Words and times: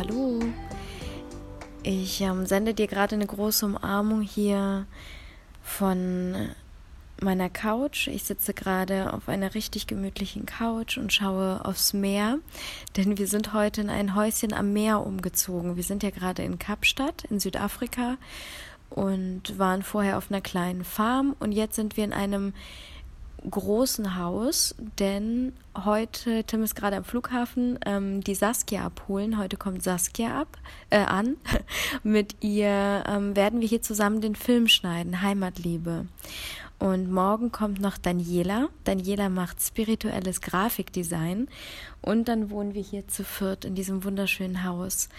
Hallo. 0.00 0.40
Ich 1.82 2.22
ähm, 2.22 2.46
sende 2.46 2.72
dir 2.72 2.86
gerade 2.86 3.16
eine 3.16 3.26
große 3.26 3.66
Umarmung 3.66 4.22
hier 4.22 4.86
von 5.62 6.48
meiner 7.20 7.50
Couch. 7.50 8.08
Ich 8.08 8.24
sitze 8.24 8.54
gerade 8.54 9.12
auf 9.12 9.28
einer 9.28 9.54
richtig 9.54 9.86
gemütlichen 9.86 10.46
Couch 10.46 10.96
und 10.96 11.12
schaue 11.12 11.62
aufs 11.66 11.92
Meer, 11.92 12.38
denn 12.96 13.18
wir 13.18 13.26
sind 13.26 13.52
heute 13.52 13.82
in 13.82 13.90
ein 13.90 14.14
Häuschen 14.14 14.54
am 14.54 14.72
Meer 14.72 15.04
umgezogen. 15.04 15.76
Wir 15.76 15.82
sind 15.82 16.02
ja 16.02 16.08
gerade 16.08 16.44
in 16.44 16.58
Kapstadt 16.58 17.24
in 17.28 17.38
Südafrika 17.38 18.16
und 18.88 19.58
waren 19.58 19.82
vorher 19.82 20.16
auf 20.16 20.30
einer 20.30 20.40
kleinen 20.40 20.82
Farm 20.82 21.36
und 21.40 21.52
jetzt 21.52 21.76
sind 21.76 21.98
wir 21.98 22.04
in 22.04 22.14
einem 22.14 22.54
großen 23.48 24.16
Haus, 24.16 24.74
denn 24.98 25.52
heute, 25.76 26.44
Tim 26.44 26.62
ist 26.62 26.74
gerade 26.74 26.96
am 26.96 27.04
Flughafen, 27.04 27.78
ähm, 27.86 28.22
die 28.22 28.34
Saskia 28.34 28.84
abholen. 28.84 29.38
Heute 29.38 29.56
kommt 29.56 29.82
Saskia 29.82 30.40
ab, 30.40 30.58
äh, 30.90 30.98
an. 30.98 31.36
Mit 32.02 32.36
ihr 32.40 33.04
ähm, 33.06 33.36
werden 33.36 33.60
wir 33.60 33.68
hier 33.68 33.82
zusammen 33.82 34.20
den 34.20 34.34
Film 34.34 34.68
schneiden, 34.68 35.22
Heimatliebe. 35.22 36.06
Und 36.80 37.12
morgen 37.12 37.52
kommt 37.52 37.78
noch 37.78 37.98
Daniela. 37.98 38.68
Daniela 38.84 39.28
macht 39.28 39.60
spirituelles 39.60 40.40
Grafikdesign. 40.40 41.48
Und 42.00 42.26
dann 42.26 42.48
wohnen 42.48 42.72
wir 42.72 42.82
hier 42.82 43.06
zu 43.06 43.22
viert 43.22 43.66
in 43.66 43.74
diesem 43.74 44.02
wunderschönen 44.02 44.64
Haus. 44.64 45.10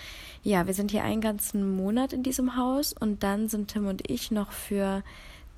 Ja, 0.41 0.65
wir 0.65 0.73
sind 0.73 0.89
hier 0.89 1.03
einen 1.03 1.21
ganzen 1.21 1.75
Monat 1.75 2.13
in 2.13 2.23
diesem 2.23 2.55
Haus 2.55 2.93
und 2.93 3.21
dann 3.21 3.47
sind 3.47 3.67
Tim 3.69 3.85
und 3.85 4.09
ich 4.09 4.31
noch 4.31 4.51
für 4.51 5.03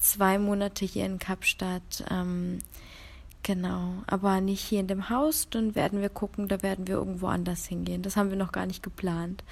zwei 0.03 0.37
Monate 0.37 0.85
hier 0.85 1.05
in 1.05 1.19
Kapstadt. 1.19 2.05
Ähm, 2.09 2.59
genau, 3.41 4.03
aber 4.07 4.41
nicht 4.41 4.61
hier 4.61 4.79
in 4.79 4.87
dem 4.87 5.09
Haus. 5.09 5.47
Dann 5.49 5.75
werden 5.75 6.01
wir 6.01 6.09
gucken, 6.09 6.47
da 6.47 6.61
werden 6.61 6.87
wir 6.87 6.95
irgendwo 6.95 7.27
anders 7.27 7.65
hingehen. 7.65 8.01
Das 8.01 8.15
haben 8.15 8.29
wir 8.29 8.37
noch 8.37 8.51
gar 8.51 8.65
nicht 8.65 8.83
geplant. 8.83 9.43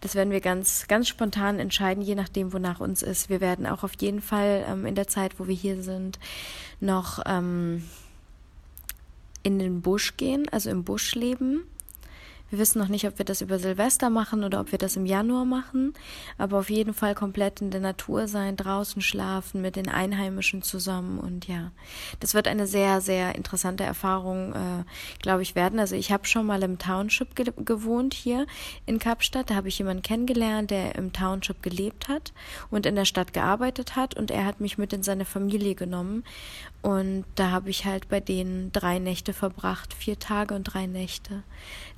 Das 0.00 0.14
werden 0.14 0.30
wir 0.30 0.40
ganz, 0.40 0.86
ganz 0.88 1.08
spontan 1.08 1.58
entscheiden, 1.58 2.02
je 2.02 2.14
nachdem, 2.14 2.52
wonach 2.52 2.80
uns 2.80 3.02
ist. 3.02 3.30
Wir 3.30 3.40
werden 3.40 3.66
auch 3.66 3.82
auf 3.82 3.94
jeden 3.98 4.20
Fall 4.20 4.64
ähm, 4.68 4.84
in 4.86 4.94
der 4.94 5.08
Zeit, 5.08 5.40
wo 5.40 5.48
wir 5.48 5.54
hier 5.54 5.82
sind, 5.82 6.18
noch 6.80 7.20
ähm, 7.24 7.82
in 9.42 9.58
den 9.58 9.80
Busch 9.80 10.16
gehen, 10.16 10.48
also 10.50 10.70
im 10.70 10.84
Busch 10.84 11.14
leben. 11.14 11.62
Wir 12.48 12.60
wissen 12.60 12.78
noch 12.78 12.88
nicht, 12.88 13.06
ob 13.06 13.18
wir 13.18 13.24
das 13.24 13.40
über 13.40 13.58
Silvester 13.58 14.08
machen 14.08 14.44
oder 14.44 14.60
ob 14.60 14.70
wir 14.70 14.78
das 14.78 14.94
im 14.94 15.04
Januar 15.04 15.44
machen, 15.44 15.94
aber 16.38 16.58
auf 16.58 16.70
jeden 16.70 16.94
Fall 16.94 17.14
komplett 17.14 17.60
in 17.60 17.72
der 17.72 17.80
Natur 17.80 18.28
sein, 18.28 18.56
draußen 18.56 19.02
schlafen, 19.02 19.60
mit 19.62 19.74
den 19.74 19.88
Einheimischen 19.88 20.62
zusammen. 20.62 21.18
Und 21.18 21.48
ja, 21.48 21.72
das 22.20 22.34
wird 22.34 22.46
eine 22.46 22.68
sehr, 22.68 23.00
sehr 23.00 23.34
interessante 23.34 23.82
Erfahrung, 23.82 24.52
äh, 24.52 24.84
glaube 25.20 25.42
ich, 25.42 25.56
werden. 25.56 25.80
Also 25.80 25.96
ich 25.96 26.12
habe 26.12 26.26
schon 26.26 26.46
mal 26.46 26.62
im 26.62 26.78
Township 26.78 27.34
ge 27.34 27.52
gewohnt 27.56 28.14
hier 28.14 28.46
in 28.86 28.98
Kapstadt, 28.98 29.50
da 29.50 29.56
habe 29.56 29.68
ich 29.68 29.78
jemanden 29.78 30.02
kennengelernt, 30.02 30.70
der 30.70 30.94
im 30.94 31.12
Township 31.12 31.62
gelebt 31.62 32.08
hat 32.08 32.32
und 32.70 32.86
in 32.86 32.94
der 32.94 33.06
Stadt 33.06 33.32
gearbeitet 33.32 33.96
hat. 33.96 34.16
Und 34.16 34.30
er 34.30 34.44
hat 34.44 34.60
mich 34.60 34.78
mit 34.78 34.92
in 34.92 35.02
seine 35.02 35.24
Familie 35.24 35.74
genommen 35.74 36.22
und 36.86 37.24
da 37.34 37.50
habe 37.50 37.68
ich 37.68 37.84
halt 37.84 38.08
bei 38.08 38.20
denen 38.20 38.70
drei 38.70 39.00
Nächte 39.00 39.32
verbracht, 39.32 39.92
vier 39.92 40.20
Tage 40.20 40.54
und 40.54 40.62
drei 40.62 40.86
Nächte. 40.86 41.42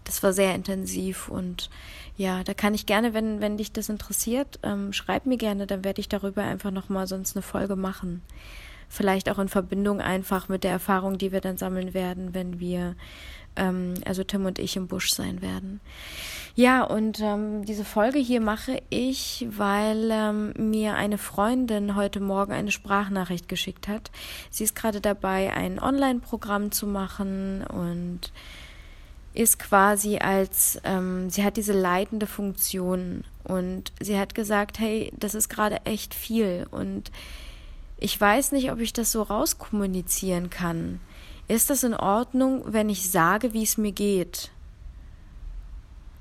Das 0.04 0.22
war 0.22 0.32
sehr 0.32 0.54
intensiv 0.54 1.28
und 1.28 1.68
ja, 2.16 2.42
da 2.42 2.54
kann 2.54 2.72
ich 2.72 2.86
gerne, 2.86 3.12
wenn, 3.12 3.42
wenn 3.42 3.58
dich 3.58 3.70
das 3.70 3.90
interessiert, 3.90 4.58
ähm, 4.62 4.94
schreib 4.94 5.26
mir 5.26 5.36
gerne, 5.36 5.66
dann 5.66 5.84
werde 5.84 6.00
ich 6.00 6.08
darüber 6.08 6.42
einfach 6.42 6.70
nochmal 6.70 7.06
sonst 7.06 7.36
eine 7.36 7.42
Folge 7.42 7.76
machen. 7.76 8.22
Vielleicht 8.88 9.28
auch 9.28 9.38
in 9.38 9.50
Verbindung 9.50 10.00
einfach 10.00 10.48
mit 10.48 10.64
der 10.64 10.70
Erfahrung, 10.70 11.18
die 11.18 11.32
wir 11.32 11.42
dann 11.42 11.58
sammeln 11.58 11.92
werden, 11.92 12.32
wenn 12.32 12.58
wir, 12.58 12.96
ähm, 13.58 13.94
also 14.06 14.24
Tim 14.24 14.46
und 14.46 14.58
ich 14.58 14.76
im 14.76 14.86
Busch 14.86 15.10
sein 15.12 15.42
werden. 15.42 15.80
Ja, 16.54 16.82
und 16.82 17.20
ähm, 17.20 17.64
diese 17.64 17.84
Folge 17.84 18.18
hier 18.18 18.40
mache 18.40 18.82
ich, 18.90 19.46
weil 19.50 20.10
ähm, 20.10 20.52
mir 20.58 20.94
eine 20.94 21.18
Freundin 21.18 21.94
heute 21.94 22.18
Morgen 22.18 22.52
eine 22.52 22.72
Sprachnachricht 22.72 23.48
geschickt 23.48 23.86
hat. 23.86 24.10
Sie 24.50 24.64
ist 24.64 24.74
gerade 24.74 25.00
dabei, 25.00 25.52
ein 25.52 25.78
Online-Programm 25.78 26.72
zu 26.72 26.88
machen 26.88 27.64
und 27.64 28.32
ist 29.34 29.60
quasi 29.60 30.18
als, 30.18 30.80
ähm, 30.82 31.30
sie 31.30 31.44
hat 31.44 31.56
diese 31.56 31.72
leitende 31.72 32.26
Funktion 32.26 33.22
und 33.44 33.92
sie 34.00 34.18
hat 34.18 34.34
gesagt, 34.34 34.80
hey, 34.80 35.12
das 35.16 35.36
ist 35.36 35.48
gerade 35.48 35.84
echt 35.84 36.12
viel 36.12 36.66
und 36.72 37.12
ich 38.00 38.20
weiß 38.20 38.52
nicht, 38.52 38.72
ob 38.72 38.80
ich 38.80 38.92
das 38.92 39.12
so 39.12 39.22
rauskommunizieren 39.22 40.50
kann. 40.50 41.00
Ist 41.48 41.70
das 41.70 41.82
in 41.82 41.94
Ordnung, 41.94 42.62
wenn 42.66 42.90
ich 42.90 43.10
sage, 43.10 43.54
wie 43.54 43.62
es 43.62 43.78
mir 43.78 43.92
geht? 43.92 44.50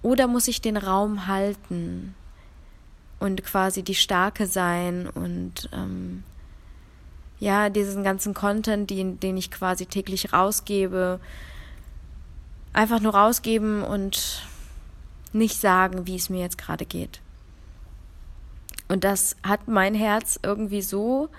Oder 0.02 0.28
muss 0.28 0.48
ich 0.48 0.62
den 0.62 0.78
Raum 0.78 1.28
halten 1.28 2.16
und 3.20 3.44
quasi 3.44 3.84
die 3.84 3.96
Starke 3.96 4.48
sein 4.48 5.10
und 5.10 5.70
ähm, 5.74 6.24
ja, 7.40 7.70
diesen 7.70 8.04
ganzen 8.04 8.34
Content, 8.34 8.90
den, 8.90 9.20
den 9.20 9.36
ich 9.38 9.52
quasi 9.52 9.86
täglich 9.86 10.32
rausgebe, 10.34 11.20
einfach 12.74 13.00
nur 13.00 13.14
rausgeben 13.14 13.84
und 13.84 14.44
nicht 15.34 15.60
sagen, 15.60 16.08
wie 16.08 16.16
es 16.16 16.30
mir 16.30 16.40
jetzt 16.40 16.58
gerade 16.58 16.86
geht. 16.86 17.20
Und 18.88 19.04
das 19.04 19.36
hat 19.44 19.68
mein 19.68 19.94
Herz 19.94 20.40
irgendwie 20.44 20.82
so 20.82 21.30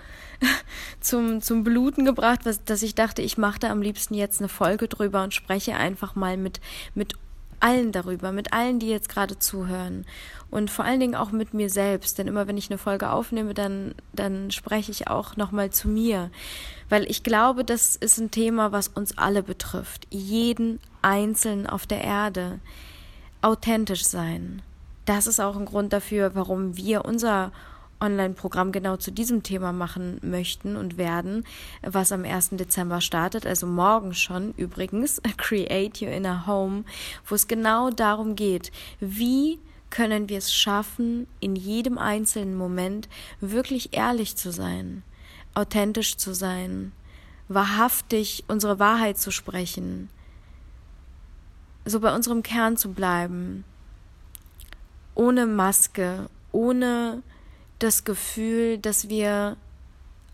zum, 0.99 1.41
zum 1.41 1.63
Bluten 1.63 2.05
gebracht, 2.05 2.41
was, 2.43 2.63
dass 2.63 2.83
ich 2.83 2.95
dachte, 2.95 3.21
ich 3.21 3.37
mache 3.37 3.59
da 3.59 3.69
am 3.69 3.81
liebsten 3.81 4.13
jetzt 4.13 4.39
eine 4.39 4.49
Folge 4.49 4.87
drüber 4.87 5.23
und 5.23 5.33
spreche 5.33 5.75
einfach 5.75 6.15
mal 6.15 6.37
mit, 6.37 6.61
mit 6.95 7.15
allen 7.59 7.91
darüber, 7.91 8.31
mit 8.31 8.53
allen, 8.53 8.79
die 8.79 8.89
jetzt 8.89 9.09
gerade 9.09 9.37
zuhören. 9.37 10.05
Und 10.49 10.71
vor 10.71 10.85
allen 10.85 10.99
Dingen 10.99 11.15
auch 11.15 11.31
mit 11.31 11.53
mir 11.53 11.69
selbst. 11.69 12.17
Denn 12.17 12.27
immer 12.27 12.47
wenn 12.47 12.57
ich 12.57 12.69
eine 12.69 12.77
Folge 12.77 13.11
aufnehme, 13.11 13.53
dann, 13.53 13.93
dann 14.13 14.51
spreche 14.51 14.91
ich 14.91 15.07
auch 15.07 15.35
nochmal 15.35 15.69
zu 15.69 15.89
mir. 15.89 16.31
Weil 16.87 17.09
ich 17.09 17.23
glaube, 17.23 17.63
das 17.63 17.95
ist 17.95 18.17
ein 18.17 18.31
Thema, 18.31 18.71
was 18.71 18.87
uns 18.87 19.17
alle 19.17 19.43
betrifft. 19.43 20.07
Jeden 20.09 20.79
Einzelnen 21.01 21.67
auf 21.67 21.85
der 21.85 22.01
Erde. 22.01 22.59
Authentisch 23.41 24.05
sein. 24.05 24.61
Das 25.09 25.25
ist 25.25 25.39
auch 25.39 25.57
ein 25.57 25.65
Grund 25.65 25.91
dafür, 25.91 26.35
warum 26.35 26.77
wir 26.77 27.03
unser 27.03 27.51
Online-Programm 27.99 28.71
genau 28.71 28.95
zu 28.95 29.09
diesem 29.09 29.41
Thema 29.41 29.73
machen 29.73 30.19
möchten 30.21 30.75
und 30.75 30.99
werden, 30.99 31.45
was 31.81 32.11
am 32.11 32.25
1. 32.25 32.49
Dezember 32.51 33.01
startet, 33.01 33.47
also 33.47 33.65
morgen 33.65 34.13
schon 34.13 34.53
übrigens, 34.53 35.19
Create 35.37 35.99
Your 35.99 36.09
Inner 36.11 36.45
Home, 36.45 36.83
wo 37.25 37.33
es 37.33 37.47
genau 37.47 37.89
darum 37.89 38.35
geht, 38.35 38.71
wie 38.99 39.57
können 39.89 40.29
wir 40.29 40.37
es 40.37 40.53
schaffen, 40.53 41.25
in 41.39 41.55
jedem 41.55 41.97
einzelnen 41.97 42.55
Moment 42.55 43.09
wirklich 43.41 43.97
ehrlich 43.97 44.35
zu 44.35 44.51
sein, 44.51 45.01
authentisch 45.55 46.17
zu 46.17 46.35
sein, 46.35 46.91
wahrhaftig 47.47 48.43
unsere 48.47 48.77
Wahrheit 48.77 49.17
zu 49.17 49.31
sprechen, 49.31 50.11
so 51.83 51.99
bei 51.99 52.13
unserem 52.13 52.43
Kern 52.43 52.77
zu 52.77 52.91
bleiben, 52.93 53.65
ohne 55.19 55.45
Maske, 55.45 56.29
ohne 56.53 57.21
das 57.79 58.05
Gefühl, 58.05 58.77
dass 58.77 59.09
wir 59.09 59.57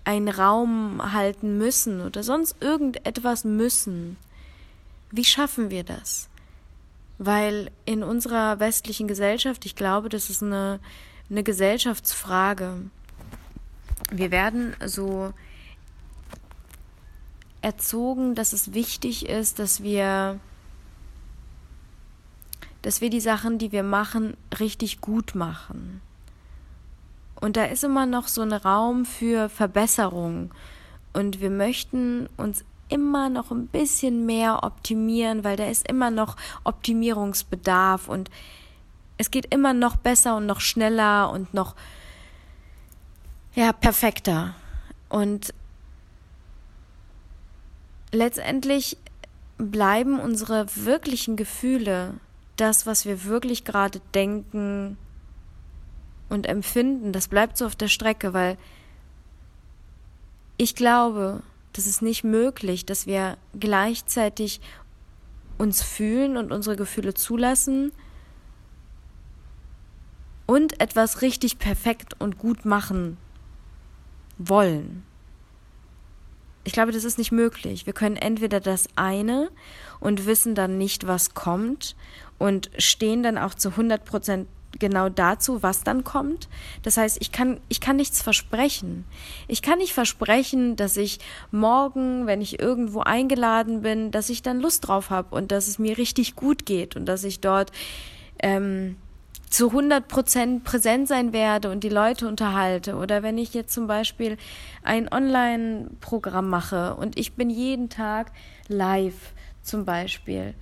einen 0.04 0.30
Raum 0.30 1.12
halten 1.12 1.58
müssen 1.58 2.02
oder 2.02 2.22
sonst 2.22 2.56
irgendetwas 2.62 3.46
müssen. 3.46 4.16
Wie 5.10 5.26
schaffen 5.26 5.72
wir 5.72 5.84
das? 5.84 6.30
Weil 7.18 7.72
in 7.86 8.04
unserer 8.04 8.60
westlichen 8.60 9.08
Gesellschaft, 9.08 9.66
ich 9.66 9.76
glaube, 9.76 10.10
das 10.10 10.30
ist 10.30 10.44
eine, 10.44 10.80
eine 11.32 11.42
Gesellschaftsfrage. 11.42 12.78
Wir 14.12 14.30
werden 14.30 14.76
so 14.86 15.34
erzogen, 17.64 18.36
dass 18.36 18.54
es 18.54 18.76
wichtig 18.76 19.28
ist, 19.28 19.58
dass 19.58 19.82
wir 19.82 20.40
dass 22.86 23.02
wir 23.02 23.10
die 23.10 23.20
Sachen, 23.20 23.58
die 23.58 23.72
wir 23.72 23.82
machen, 23.82 24.38
richtig 24.60 25.02
gut 25.02 25.34
machen. 25.34 26.02
Und 27.34 27.58
da 27.58 27.66
ist 27.66 27.84
immer 27.84 28.06
noch 28.06 28.28
so 28.28 28.44
ein 28.44 28.54
Raum 28.54 29.06
für 29.06 29.50
Verbesserung. 29.50 30.54
Und 31.12 31.42
wir 31.42 31.50
möchten 31.50 32.30
uns 32.38 32.64
immer 32.88 33.30
noch 33.30 33.50
ein 33.50 33.66
bisschen 33.66 34.28
mehr 34.28 34.64
optimieren, 34.64 35.44
weil 35.44 35.58
da 35.58 35.66
ist 35.66 35.90
immer 35.90 36.12
noch 36.12 36.36
Optimierungsbedarf 36.64 38.08
und 38.08 38.30
es 39.18 39.32
geht 39.32 39.52
immer 39.52 39.74
noch 39.74 39.96
besser 39.96 40.36
und 40.36 40.46
noch 40.46 40.60
schneller 40.60 41.32
und 41.32 41.56
noch 41.56 41.74
ja 43.56 43.74
perfekter. 43.74 44.54
Und 45.10 45.56
letztendlich 48.12 49.00
bleiben 49.58 50.20
unsere 50.20 50.68
wirklichen 50.76 51.36
Gefühle, 51.36 52.20
das, 52.56 52.86
was 52.86 53.06
wir 53.06 53.26
wirklich 53.26 53.64
gerade 53.64 54.02
denken, 54.14 54.98
und 56.30 56.48
Empfinden, 56.48 57.12
das 57.12 57.28
bleibt 57.28 57.58
so 57.58 57.66
auf 57.66 57.76
der 57.76 57.88
Strecke, 57.88 58.34
weil 58.34 58.58
ich 60.58 60.76
glaube, 60.76 61.44
das 61.74 61.86
ist 61.86 62.02
nicht 62.02 62.24
möglich, 62.24 62.86
dass 62.86 63.06
wir 63.06 63.38
gleichzeitig 63.60 64.62
uns 65.58 65.82
fühlen 65.82 66.38
und 66.38 66.52
unsere 66.52 66.76
Gefühle 66.76 67.14
zulassen 67.14 67.92
und 70.46 70.80
etwas 70.80 71.22
richtig 71.22 71.60
perfekt 71.60 72.20
und 72.20 72.38
gut 72.38 72.66
machen 72.66 73.18
wollen. 74.38 75.04
Ich 76.66 76.74
glaube, 76.74 76.92
das 76.92 77.04
ist 77.04 77.18
nicht 77.18 77.32
möglich. 77.32 77.86
Wir 77.86 77.94
können 77.94 78.18
entweder 78.18 78.60
das 78.60 78.88
eine 78.96 79.50
und 80.00 80.26
wissen 80.26 80.56
dann 80.56 80.78
nicht, 80.78 81.08
was 81.08 81.34
kommt 81.34 81.96
und 82.38 82.70
stehen 82.78 83.24
dann 83.24 83.38
auch 83.38 83.54
zu 83.54 83.70
100 83.70 84.04
Prozent 84.04 84.48
genau 84.80 85.08
dazu, 85.08 85.64
was 85.64 85.84
dann 85.84 86.04
kommt. 86.04 86.50
Das 86.82 86.98
heißt, 86.98 87.18
ich 87.22 87.32
kann, 87.32 87.62
ich 87.70 87.80
kann 87.80 87.96
nichts 87.96 88.22
versprechen. 88.22 89.06
Ich 89.48 89.62
kann 89.62 89.78
nicht 89.78 89.94
versprechen, 89.94 90.76
dass 90.76 90.98
ich 90.98 91.20
morgen, 91.52 92.28
wenn 92.28 92.42
ich 92.42 92.60
irgendwo 92.60 93.00
eingeladen 93.00 93.82
bin, 93.82 94.12
dass 94.12 94.30
ich 94.30 94.42
dann 94.42 94.60
Lust 94.60 94.88
drauf 94.88 95.12
habe 95.12 95.34
und 95.36 95.52
dass 95.52 95.68
es 95.68 95.80
mir 95.80 95.98
richtig 95.98 96.36
gut 96.36 96.66
geht 96.66 96.96
und 96.96 97.06
dass 97.06 97.24
ich 97.24 97.40
dort 97.40 97.72
ähm, 98.40 98.98
zu 99.50 99.70
100 99.70 100.08
Prozent 100.08 100.64
präsent 100.64 101.08
sein 101.08 101.34
werde 101.34 101.72
und 101.72 101.84
die 101.84 101.90
Leute 101.90 102.28
unterhalte. 102.28 102.96
Oder 102.96 103.24
wenn 103.24 103.38
ich 103.38 103.54
jetzt 103.54 103.74
zum 103.74 103.88
Beispiel 103.88 104.38
ein 104.84 105.12
Online-Programm 105.12 106.50
mache 106.50 106.96
und 106.96 107.18
ich 107.18 107.34
bin 107.34 107.50
jeden 107.50 107.90
Tag 107.90 108.32
live 108.68 109.34
zum 109.64 109.86
Beispiel 109.86 110.54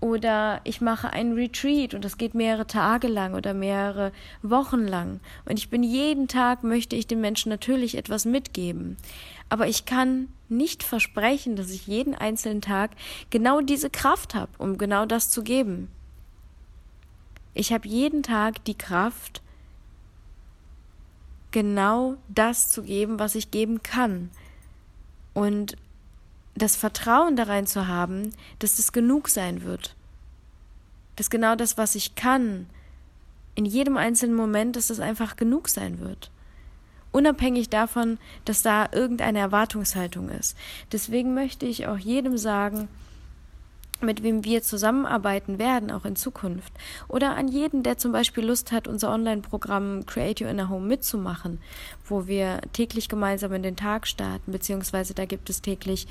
oder 0.00 0.60
ich 0.64 0.80
mache 0.80 1.10
einen 1.10 1.32
Retreat 1.32 1.94
und 1.94 2.04
das 2.04 2.18
geht 2.18 2.34
mehrere 2.34 2.66
Tage 2.66 3.08
lang 3.08 3.34
oder 3.34 3.54
mehrere 3.54 4.12
Wochen 4.42 4.86
lang. 4.86 5.20
Und 5.46 5.58
ich 5.58 5.70
bin 5.70 5.82
jeden 5.82 6.28
Tag, 6.28 6.62
möchte 6.62 6.96
ich 6.96 7.06
den 7.06 7.20
Menschen 7.20 7.48
natürlich 7.48 7.96
etwas 7.96 8.24
mitgeben. 8.24 8.96
Aber 9.48 9.68
ich 9.68 9.84
kann 9.84 10.28
nicht 10.48 10.82
versprechen, 10.82 11.56
dass 11.56 11.70
ich 11.70 11.86
jeden 11.86 12.14
einzelnen 12.14 12.60
Tag 12.60 12.90
genau 13.30 13.60
diese 13.60 13.90
Kraft 13.90 14.34
habe, 14.34 14.52
um 14.58 14.78
genau 14.78 15.06
das 15.06 15.30
zu 15.30 15.42
geben. 15.42 15.88
Ich 17.58 17.72
habe 17.72 17.88
jeden 17.88 18.22
Tag 18.22 18.62
die 18.66 18.76
Kraft, 18.76 19.40
genau 21.52 22.16
das 22.28 22.68
zu 22.68 22.82
geben, 22.82 23.18
was 23.18 23.34
ich 23.34 23.50
geben 23.50 23.82
kann. 23.82 24.30
Und 25.32 25.76
das 26.54 26.76
Vertrauen 26.76 27.34
da 27.34 27.44
rein 27.44 27.66
zu 27.66 27.88
haben, 27.88 28.34
dass 28.58 28.76
das 28.76 28.92
genug 28.92 29.28
sein 29.30 29.62
wird. 29.62 29.96
Dass 31.16 31.30
genau 31.30 31.56
das, 31.56 31.78
was 31.78 31.94
ich 31.94 32.14
kann, 32.14 32.66
in 33.54 33.64
jedem 33.64 33.96
einzelnen 33.96 34.36
Moment, 34.36 34.76
dass 34.76 34.88
das 34.88 35.00
einfach 35.00 35.36
genug 35.36 35.70
sein 35.70 35.98
wird. 36.00 36.30
Unabhängig 37.10 37.70
davon, 37.70 38.18
dass 38.44 38.60
da 38.60 38.90
irgendeine 38.92 39.38
Erwartungshaltung 39.38 40.28
ist. 40.28 40.58
Deswegen 40.92 41.32
möchte 41.32 41.64
ich 41.64 41.86
auch 41.86 41.96
jedem 41.96 42.36
sagen, 42.36 42.88
mit 44.00 44.22
wem 44.22 44.44
wir 44.44 44.62
zusammenarbeiten 44.62 45.58
werden, 45.58 45.90
auch 45.90 46.04
in 46.04 46.16
Zukunft. 46.16 46.72
Oder 47.08 47.36
an 47.36 47.48
jeden, 47.48 47.82
der 47.82 47.98
zum 47.98 48.12
Beispiel 48.12 48.44
Lust 48.44 48.72
hat, 48.72 48.88
unser 48.88 49.12
Online-Programm 49.12 50.06
Create 50.06 50.42
Your 50.42 50.48
Inner 50.48 50.68
Home 50.68 50.86
mitzumachen, 50.86 51.60
wo 52.04 52.26
wir 52.26 52.60
täglich 52.72 53.08
gemeinsam 53.08 53.52
in 53.52 53.62
den 53.62 53.76
Tag 53.76 54.06
starten, 54.06 54.52
beziehungsweise 54.52 55.14
da 55.14 55.24
gibt 55.24 55.50
es 55.50 55.62
täglich 55.62 56.06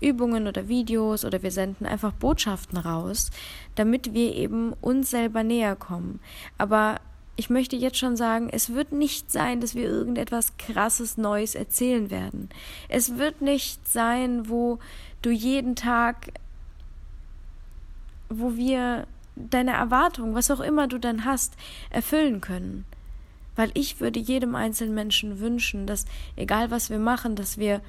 Übungen 0.00 0.46
oder 0.46 0.68
Videos 0.68 1.24
oder 1.24 1.42
wir 1.42 1.50
senden 1.50 1.86
einfach 1.86 2.12
Botschaften 2.12 2.78
raus, 2.78 3.30
damit 3.74 4.12
wir 4.12 4.34
eben 4.34 4.72
uns 4.74 5.10
selber 5.10 5.42
näher 5.42 5.76
kommen. 5.76 6.20
Aber 6.58 7.00
ich 7.36 7.50
möchte 7.50 7.76
jetzt 7.76 7.98
schon 7.98 8.16
sagen, 8.16 8.48
es 8.50 8.72
wird 8.72 8.92
nicht 8.92 9.30
sein, 9.30 9.60
dass 9.60 9.74
wir 9.74 9.84
irgendetwas 9.84 10.56
krasses 10.56 11.18
Neues 11.18 11.54
erzählen 11.54 12.10
werden. 12.10 12.48
Es 12.88 13.18
wird 13.18 13.42
nicht 13.42 13.86
sein, 13.88 14.48
wo 14.48 14.78
du 15.22 15.30
jeden 15.30 15.76
Tag, 15.76 16.32
wo 18.28 18.56
wir 18.56 19.06
deine 19.36 19.72
Erwartungen, 19.72 20.34
was 20.34 20.50
auch 20.50 20.60
immer 20.60 20.86
du 20.86 20.98
dann 20.98 21.24
hast, 21.24 21.54
erfüllen 21.90 22.40
können. 22.40 22.84
Weil 23.54 23.70
ich 23.74 24.00
würde 24.00 24.20
jedem 24.20 24.54
einzelnen 24.54 24.94
Menschen 24.94 25.40
wünschen, 25.40 25.86
dass 25.86 26.04
egal 26.36 26.70
was 26.70 26.90
wir 26.90 26.98
machen, 26.98 27.36
dass 27.36 27.58
wir 27.58 27.80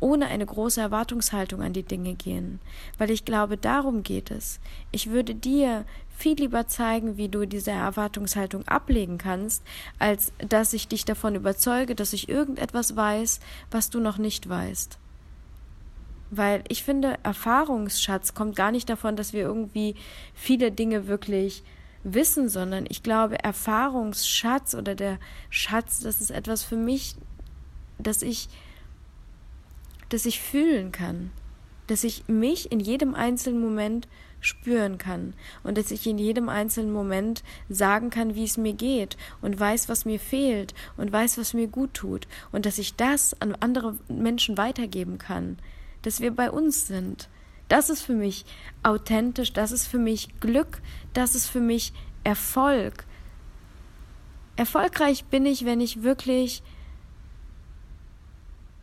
ohne 0.00 0.26
eine 0.26 0.44
große 0.44 0.80
Erwartungshaltung 0.80 1.62
an 1.62 1.72
die 1.72 1.84
Dinge 1.84 2.14
gehen, 2.14 2.58
weil 2.98 3.10
ich 3.10 3.24
glaube, 3.24 3.56
darum 3.56 4.02
geht 4.02 4.32
es. 4.32 4.58
Ich 4.90 5.10
würde 5.10 5.34
dir 5.34 5.84
viel 6.16 6.36
lieber 6.38 6.66
zeigen, 6.66 7.16
wie 7.16 7.28
du 7.28 7.46
diese 7.46 7.70
Erwartungshaltung 7.70 8.66
ablegen 8.66 9.18
kannst, 9.18 9.62
als 9.98 10.32
dass 10.38 10.72
ich 10.72 10.88
dich 10.88 11.04
davon 11.04 11.36
überzeuge, 11.36 11.94
dass 11.94 12.12
ich 12.12 12.28
irgendetwas 12.28 12.96
weiß, 12.96 13.40
was 13.70 13.90
du 13.90 14.00
noch 14.00 14.18
nicht 14.18 14.48
weißt. 14.48 14.98
Weil 16.34 16.64
ich 16.68 16.82
finde, 16.82 17.18
Erfahrungsschatz 17.22 18.32
kommt 18.32 18.56
gar 18.56 18.72
nicht 18.72 18.88
davon, 18.88 19.16
dass 19.16 19.34
wir 19.34 19.42
irgendwie 19.42 19.94
viele 20.34 20.72
Dinge 20.72 21.06
wirklich 21.06 21.62
wissen, 22.04 22.48
sondern 22.48 22.86
ich 22.88 23.02
glaube, 23.02 23.38
Erfahrungsschatz 23.44 24.74
oder 24.74 24.94
der 24.94 25.18
Schatz, 25.50 26.00
das 26.00 26.22
ist 26.22 26.30
etwas 26.30 26.62
für 26.62 26.76
mich, 26.76 27.16
dass 27.98 28.22
ich 28.22 28.48
dass 30.08 30.26
ich 30.26 30.40
fühlen 30.40 30.92
kann, 30.92 31.30
dass 31.86 32.04
ich 32.04 32.28
mich 32.28 32.70
in 32.70 32.80
jedem 32.80 33.14
einzelnen 33.14 33.62
Moment 33.62 34.08
spüren 34.40 34.98
kann 34.98 35.34
und 35.62 35.78
dass 35.78 35.90
ich 35.90 36.06
in 36.06 36.18
jedem 36.18 36.48
einzelnen 36.48 36.92
Moment 36.92 37.42
sagen 37.68 38.10
kann, 38.10 38.34
wie 38.34 38.44
es 38.44 38.58
mir 38.58 38.74
geht 38.74 39.16
und 39.40 39.58
weiß, 39.58 39.88
was 39.88 40.04
mir 40.04 40.18
fehlt 40.18 40.74
und 40.96 41.12
weiß, 41.12 41.38
was 41.38 41.54
mir 41.54 41.68
gut 41.68 41.94
tut 41.94 42.26
und 42.50 42.66
dass 42.66 42.78
ich 42.78 42.96
das 42.96 43.40
an 43.40 43.54
andere 43.60 43.96
Menschen 44.08 44.58
weitergeben 44.58 45.16
kann, 45.16 45.58
dass 46.02 46.20
wir 46.20 46.34
bei 46.34 46.50
uns 46.50 46.86
sind. 46.86 47.28
Das 47.68 47.90
ist 47.90 48.02
für 48.02 48.14
mich 48.14 48.44
authentisch, 48.82 49.52
das 49.52 49.72
ist 49.72 49.86
für 49.86 49.98
mich 49.98 50.28
Glück, 50.40 50.82
das 51.14 51.34
ist 51.34 51.48
für 51.48 51.60
mich 51.60 51.92
Erfolg. 52.24 53.04
Erfolgreich 54.56 55.24
bin 55.24 55.46
ich, 55.46 55.64
wenn 55.64 55.80
ich 55.80 56.02
wirklich 56.02 56.62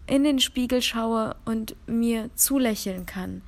in 0.07 0.23
den 0.23 0.39
Spiegel 0.39 0.81
schaue 0.81 1.35
und 1.45 1.75
mir 1.85 2.31
zulächeln 2.35 3.05
kann, 3.05 3.43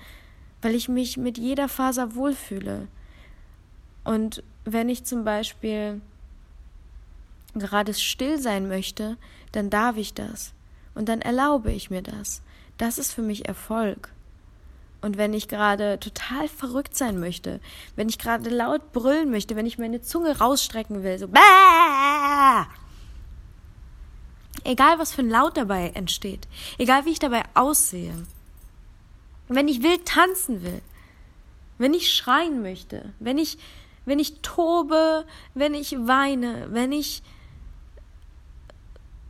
weil 0.62 0.76
ich 0.76 0.88
mich 0.88 1.18
mit 1.18 1.40
jeder 1.40 1.68
Faser 1.68 2.14
wohlfühle. 2.14 2.88
Und 4.04 4.44
wenn 4.64 4.90
ich 4.90 5.04
zum 5.04 5.24
Beispiel 5.24 6.02
gerade 7.56 7.94
still 7.94 8.40
sein 8.40 8.68
möchte, 8.68 9.18
dann 9.52 9.70
darf 9.70 9.98
ich 9.98 10.14
das. 10.14 10.54
Und 10.94 11.10
dann 11.10 11.22
erlaube 11.22 11.72
ich 11.72 11.90
mir 11.90 12.02
das. 12.02 12.42
Das 12.82 12.98
ist 12.98 13.14
für 13.14 13.22
mich 13.22 13.48
Erfolg. 13.48 14.10
Und 15.02 15.16
wenn 15.16 15.36
ich 15.36 15.48
gerade 15.48 16.00
total 16.00 16.48
verrückt 16.48 16.98
sein 16.98 17.20
möchte, 17.20 17.60
wenn 17.96 18.10
ich 18.10 18.18
gerade 18.18 18.50
laut 18.50 18.92
brüllen 18.92 19.30
möchte, 19.30 19.56
wenn 19.56 19.68
ich 19.68 19.78
meine 19.78 20.02
Zunge 20.02 20.40
rausstrecken 20.40 21.04
will, 21.04 21.20
so 21.20 21.28
Bäh! 21.28 21.40
Egal, 24.64 24.98
was 24.98 25.14
für 25.14 25.22
ein 25.22 25.30
Laut 25.30 25.58
dabei 25.58 25.90
entsteht. 25.90 26.48
Egal, 26.80 27.06
wie 27.06 27.12
ich 27.12 27.20
dabei 27.20 27.44
aussehe. 27.54 28.16
Wenn 29.48 29.68
ich 29.68 29.84
wild 29.84 30.08
tanzen 30.08 30.64
will. 30.64 30.82
Wenn 31.78 31.94
ich 31.94 32.12
schreien 32.12 32.64
möchte. 32.64 33.14
Wenn 33.20 33.38
ich, 33.38 33.60
wenn 34.06 34.18
ich 34.18 34.42
tobe, 34.42 35.28
wenn 35.54 35.76
ich 35.76 35.96
weine, 36.08 36.66
wenn 36.72 36.92
ich 36.92 37.22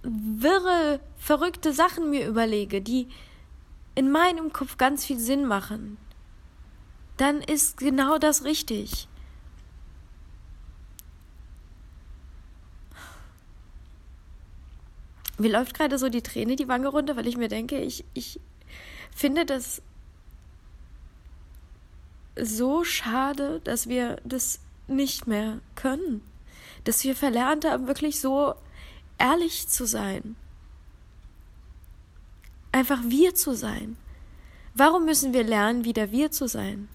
wirre, 0.03 1.01
verrückte 1.17 1.73
Sachen 1.73 2.09
mir 2.11 2.25
überlege, 2.25 2.81
die 2.81 3.09
in 3.95 4.11
meinem 4.11 4.53
Kopf 4.53 4.77
ganz 4.77 5.05
viel 5.05 5.19
Sinn 5.19 5.45
machen, 5.45 5.97
dann 7.17 7.41
ist 7.41 7.77
genau 7.77 8.17
das 8.17 8.43
richtig. 8.43 9.07
mir 15.41 15.51
läuft 15.51 15.73
gerade 15.73 15.97
so 15.97 16.07
die 16.07 16.21
Träne 16.21 16.55
die 16.55 16.67
Wange 16.67 16.87
runter, 16.87 17.17
weil 17.17 17.27
ich 17.27 17.35
mir 17.35 17.49
denke, 17.49 17.79
ich, 17.79 18.05
ich 18.13 18.39
finde 19.13 19.45
das 19.45 19.81
so 22.39 22.83
schade, 22.83 23.59
dass 23.63 23.89
wir 23.89 24.17
das 24.23 24.59
nicht 24.87 25.27
mehr 25.27 25.59
können. 25.75 26.21
Dass 26.85 27.03
wir 27.03 27.15
verlernt 27.15 27.65
haben, 27.65 27.87
wirklich 27.87 28.21
so 28.21 28.55
ehrlich 29.17 29.67
zu 29.67 29.85
sein. 29.85 30.35
Einfach 32.71 33.01
wir 33.03 33.35
zu 33.35 33.53
sein. 33.55 33.97
Warum 34.73 35.05
müssen 35.05 35.33
wir 35.33 35.43
lernen, 35.43 35.83
wieder 35.83 36.11
wir 36.11 36.31
zu 36.31 36.47
sein? 36.47 36.87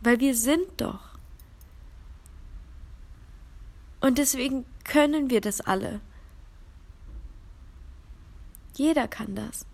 Weil 0.00 0.20
wir 0.20 0.34
sind 0.34 0.66
doch. 0.78 1.12
Und 4.00 4.18
deswegen 4.18 4.64
können 4.84 5.30
wir 5.30 5.40
das 5.40 5.60
alle. 5.60 6.00
Jeder 8.74 9.06
kann 9.06 9.34
das. 9.34 9.66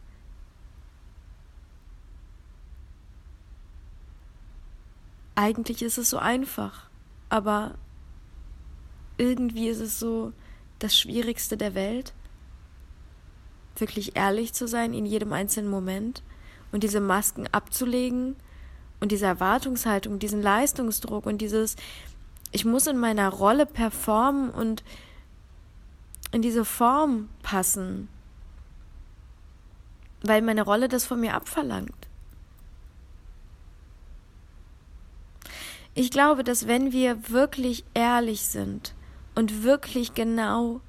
Eigentlich 5.35 5.83
ist 5.83 5.99
es 5.99 6.11
so 6.11 6.19
einfach, 6.19 6.91
aber 7.29 7.77
irgendwie 9.19 9.69
ist 9.69 9.81
es 9.81 9.99
so 10.01 10.33
das 10.81 10.99
Schwierigste 10.99 11.57
der 11.57 11.75
Welt, 11.75 12.13
wirklich 13.81 14.17
ehrlich 14.17 14.53
zu 14.53 14.67
sein 14.67 14.93
in 14.93 15.07
jedem 15.07 15.33
einzelnen 15.33 15.71
Moment 15.71 16.23
und 16.73 16.83
diese 16.83 17.01
Masken 17.01 17.47
abzulegen 17.53 18.37
und 19.01 19.13
diese 19.13 19.27
Erwartungshaltung, 19.27 20.19
diesen 20.19 20.43
Leistungsdruck 20.43 21.27
und 21.27 21.39
dieses 21.39 21.77
Ich 22.51 22.65
muss 22.65 22.87
in 22.87 22.99
meiner 22.99 23.29
Rolle 23.29 23.67
performen 23.67 24.51
und 24.51 24.83
in 26.33 26.43
diese 26.43 26.65
Form 26.65 27.29
passen, 27.43 28.09
weil 30.23 30.43
meine 30.43 30.63
Rolle 30.63 30.89
das 30.89 31.07
von 31.07 31.21
mir 31.21 31.35
abverlangt. 31.35 32.09
Ich 35.95 36.11
glaube, 36.11 36.45
dass 36.45 36.69
wenn 36.69 36.93
wir 36.93 37.31
wirklich 37.31 37.85
ehrlich 37.95 38.47
sind 38.47 38.95
und 39.35 39.65
wirklich 39.65 40.15
genau 40.15 40.81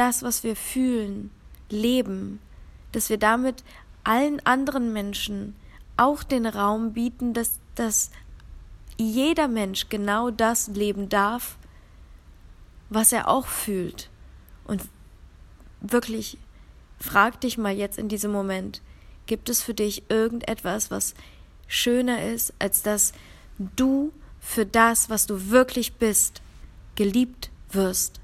das, 0.00 0.22
was 0.22 0.44
wir 0.44 0.56
fühlen, 0.56 1.30
leben, 1.68 2.40
dass 2.92 3.10
wir 3.10 3.18
damit 3.18 3.62
allen 4.02 4.40
anderen 4.46 4.94
Menschen 4.94 5.54
auch 5.98 6.22
den 6.22 6.46
Raum 6.46 6.94
bieten, 6.94 7.34
dass, 7.34 7.60
dass 7.74 8.10
jeder 8.96 9.46
Mensch 9.46 9.90
genau 9.90 10.30
das 10.30 10.68
leben 10.68 11.10
darf, 11.10 11.58
was 12.88 13.12
er 13.12 13.28
auch 13.28 13.46
fühlt. 13.46 14.08
Und 14.64 14.88
wirklich, 15.82 16.38
frag 16.98 17.38
dich 17.42 17.58
mal 17.58 17.74
jetzt 17.74 17.98
in 17.98 18.08
diesem 18.08 18.32
Moment, 18.32 18.80
gibt 19.26 19.50
es 19.50 19.62
für 19.62 19.74
dich 19.74 20.04
irgendetwas, 20.08 20.90
was 20.90 21.14
schöner 21.66 22.24
ist, 22.24 22.54
als 22.58 22.82
dass 22.82 23.12
du 23.58 24.14
für 24.40 24.64
das, 24.64 25.10
was 25.10 25.26
du 25.26 25.50
wirklich 25.50 25.96
bist, 25.96 26.40
geliebt 26.94 27.50
wirst? 27.70 28.19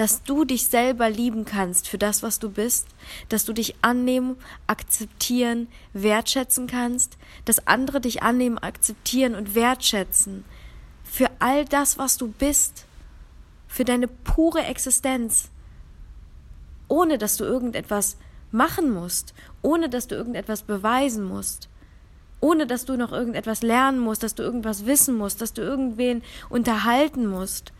Dass 0.00 0.22
du 0.22 0.46
dich 0.46 0.66
selber 0.66 1.10
lieben 1.10 1.44
kannst 1.44 1.86
für 1.86 1.98
das, 1.98 2.22
was 2.22 2.38
du 2.38 2.48
bist, 2.48 2.86
dass 3.28 3.44
du 3.44 3.52
dich 3.52 3.74
annehmen, 3.82 4.36
akzeptieren, 4.66 5.68
wertschätzen 5.92 6.66
kannst, 6.66 7.18
dass 7.44 7.66
andere 7.66 8.00
dich 8.00 8.22
annehmen, 8.22 8.56
akzeptieren 8.56 9.34
und 9.34 9.54
wertschätzen 9.54 10.46
für 11.04 11.28
all 11.38 11.66
das, 11.66 11.98
was 11.98 12.16
du 12.16 12.28
bist, 12.28 12.86
für 13.68 13.84
deine 13.84 14.08
pure 14.08 14.64
Existenz, 14.64 15.50
ohne 16.88 17.18
dass 17.18 17.36
du 17.36 17.44
irgendetwas 17.44 18.16
machen 18.52 18.90
musst, 18.90 19.34
ohne 19.60 19.90
dass 19.90 20.06
du 20.06 20.14
irgendetwas 20.14 20.62
beweisen 20.62 21.24
musst, 21.24 21.68
ohne 22.40 22.66
dass 22.66 22.86
du 22.86 22.96
noch 22.96 23.12
irgendetwas 23.12 23.60
lernen 23.60 23.98
musst, 23.98 24.22
dass 24.22 24.34
du 24.34 24.42
irgendwas 24.42 24.86
wissen 24.86 25.18
musst, 25.18 25.42
dass 25.42 25.52
du 25.52 25.60
irgendwen 25.60 26.22
unterhalten 26.48 27.26
musst, 27.26 27.74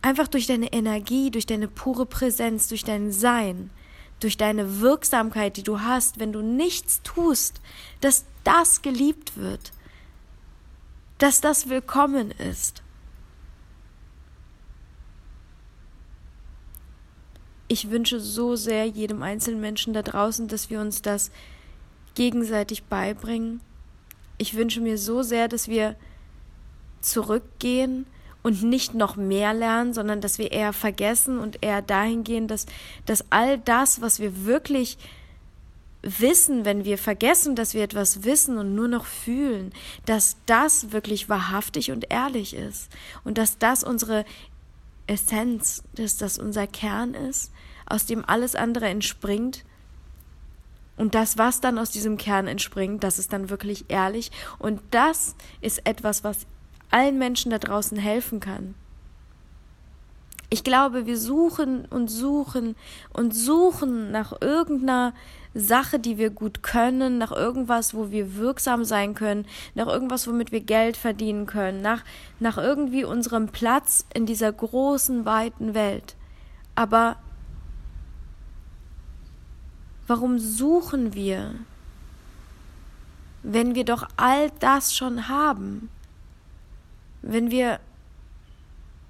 Einfach 0.00 0.28
durch 0.28 0.46
deine 0.46 0.72
Energie, 0.72 1.30
durch 1.30 1.46
deine 1.46 1.68
pure 1.68 2.06
Präsenz, 2.06 2.68
durch 2.68 2.84
dein 2.84 3.10
Sein, 3.10 3.70
durch 4.20 4.36
deine 4.36 4.80
Wirksamkeit, 4.80 5.56
die 5.56 5.62
du 5.62 5.80
hast, 5.80 6.18
wenn 6.18 6.32
du 6.32 6.40
nichts 6.40 7.02
tust, 7.02 7.60
dass 8.00 8.24
das 8.44 8.82
geliebt 8.82 9.36
wird, 9.36 9.72
dass 11.18 11.40
das 11.40 11.68
willkommen 11.68 12.30
ist. 12.30 12.82
Ich 17.66 17.90
wünsche 17.90 18.18
so 18.18 18.56
sehr 18.56 18.86
jedem 18.86 19.22
einzelnen 19.22 19.60
Menschen 19.60 19.92
da 19.92 20.02
draußen, 20.02 20.48
dass 20.48 20.70
wir 20.70 20.80
uns 20.80 21.02
das 21.02 21.30
gegenseitig 22.14 22.84
beibringen. 22.84 23.60
Ich 24.38 24.54
wünsche 24.54 24.80
mir 24.80 24.96
so 24.96 25.22
sehr, 25.22 25.48
dass 25.48 25.68
wir 25.68 25.96
zurückgehen 27.00 28.06
und 28.48 28.62
nicht 28.62 28.94
noch 28.94 29.16
mehr 29.16 29.52
lernen, 29.52 29.92
sondern 29.92 30.22
dass 30.22 30.38
wir 30.38 30.52
eher 30.52 30.72
vergessen 30.72 31.38
und 31.38 31.62
eher 31.62 31.82
dahin 31.82 32.24
gehen, 32.24 32.48
dass, 32.48 32.64
dass 33.04 33.26
all 33.28 33.58
das, 33.58 34.00
was 34.00 34.20
wir 34.20 34.46
wirklich 34.46 34.96
wissen, 36.00 36.64
wenn 36.64 36.86
wir 36.86 36.96
vergessen, 36.96 37.56
dass 37.56 37.74
wir 37.74 37.82
etwas 37.82 38.24
wissen 38.24 38.56
und 38.56 38.74
nur 38.74 38.88
noch 38.88 39.04
fühlen, 39.04 39.70
dass 40.06 40.38
das 40.46 40.92
wirklich 40.92 41.28
wahrhaftig 41.28 41.90
und 41.90 42.10
ehrlich 42.10 42.54
ist 42.54 42.88
und 43.22 43.36
dass 43.36 43.58
das 43.58 43.84
unsere 43.84 44.24
Essenz, 45.06 45.82
dass 45.96 46.16
das 46.16 46.38
unser 46.38 46.66
Kern 46.66 47.12
ist, 47.12 47.52
aus 47.84 48.06
dem 48.06 48.24
alles 48.24 48.54
andere 48.54 48.86
entspringt. 48.88 49.62
Und 50.96 51.14
das, 51.14 51.36
was 51.36 51.60
dann 51.60 51.78
aus 51.78 51.90
diesem 51.90 52.16
Kern 52.16 52.46
entspringt, 52.46 53.04
das 53.04 53.18
ist 53.18 53.34
dann 53.34 53.50
wirklich 53.50 53.84
ehrlich. 53.88 54.30
Und 54.58 54.80
das 54.90 55.34
ist 55.60 55.86
etwas, 55.86 56.24
was 56.24 56.46
allen 56.90 57.18
Menschen 57.18 57.50
da 57.50 57.58
draußen 57.58 57.98
helfen 57.98 58.40
kann. 58.40 58.74
Ich 60.50 60.64
glaube, 60.64 61.04
wir 61.04 61.18
suchen 61.18 61.84
und 61.84 62.08
suchen 62.08 62.74
und 63.12 63.34
suchen 63.34 64.10
nach 64.10 64.40
irgendeiner 64.40 65.12
Sache, 65.54 65.98
die 65.98 66.16
wir 66.16 66.30
gut 66.30 66.62
können, 66.62 67.18
nach 67.18 67.32
irgendwas, 67.32 67.92
wo 67.92 68.10
wir 68.10 68.36
wirksam 68.36 68.84
sein 68.84 69.14
können, 69.14 69.46
nach 69.74 69.88
irgendwas, 69.88 70.26
womit 70.26 70.50
wir 70.50 70.60
Geld 70.60 70.96
verdienen 70.96 71.44
können, 71.44 71.82
nach, 71.82 72.02
nach 72.40 72.56
irgendwie 72.56 73.04
unserem 73.04 73.48
Platz 73.48 74.06
in 74.14 74.24
dieser 74.24 74.50
großen, 74.50 75.26
weiten 75.26 75.74
Welt. 75.74 76.16
Aber 76.74 77.16
warum 80.06 80.38
suchen 80.38 81.12
wir, 81.12 81.54
wenn 83.42 83.74
wir 83.74 83.84
doch 83.84 84.08
all 84.16 84.50
das 84.60 84.96
schon 84.96 85.28
haben? 85.28 85.90
Wenn 87.22 87.50
wir 87.50 87.80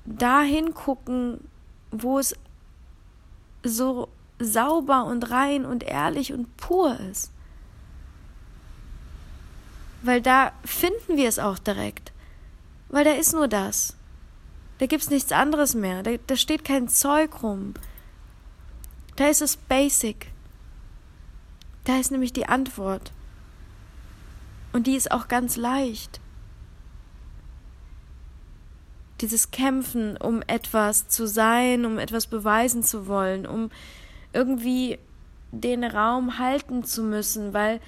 dahin 0.05 0.75
gucken, 0.75 1.41
wo 1.91 2.19
es 2.19 2.35
so 3.63 4.09
sauber 4.39 5.05
und 5.05 5.31
rein 5.31 5.65
und 5.65 5.83
ehrlich 5.83 6.33
und 6.33 6.57
pur 6.57 6.99
ist. 7.01 7.31
Weil 10.03 10.23
da 10.23 10.53
finden 10.65 11.17
wir 11.17 11.29
es 11.29 11.39
auch 11.39 11.59
direkt. 11.59 12.13
Weil 12.89 13.05
da 13.05 13.13
ist 13.13 13.33
nur 13.33 13.49
das. 13.49 13.97
Da 14.79 14.87
gibt 14.87 15.03
es 15.03 15.11
nichts 15.11 15.33
anderes 15.33 15.75
mehr. 15.75 16.03
Da, 16.03 16.13
da 16.27 16.37
steht 16.37 16.65
kein 16.65 16.89
Zeug 16.89 17.43
rum. 17.43 17.75
Da 19.17 19.27
ist 19.27 19.43
es 19.43 19.57
basic. 19.57 20.29
Da 21.85 21.99
ist 21.99 22.13
nämlich 22.13 22.33
die 22.33 22.47
Antwort. 22.47 23.11
Und 24.73 24.87
die 24.87 24.95
ist 24.95 25.11
auch 25.11 25.27
ganz 25.27 25.57
leicht 25.57 26.21
dieses 29.21 29.51
Kämpfen, 29.51 30.17
um 30.17 30.43
etwas 30.47 31.09
zu 31.09 31.27
sein, 31.27 31.85
um 31.85 31.99
etwas 31.99 32.27
beweisen 32.27 32.83
zu 32.83 33.07
wollen, 33.07 33.47
um 33.47 33.71
irgendwie 34.33 34.99
den 35.51 35.85
Raum 35.85 36.39
halten 36.39 36.85
zu 36.85 37.03
müssen, 37.03 37.53
weil 37.53 37.81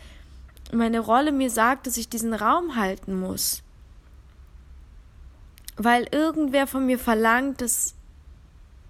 meine 0.72 1.00
Rolle 1.00 1.32
mir 1.32 1.50
sagt, 1.50 1.86
dass 1.86 1.96
ich 1.96 2.08
diesen 2.08 2.34
Raum 2.34 2.76
halten 2.76 3.18
muss. 3.18 3.62
Weil 5.76 6.06
irgendwer 6.10 6.66
von 6.66 6.86
mir 6.86 6.98
verlangt, 6.98 7.60
dass 7.60 7.94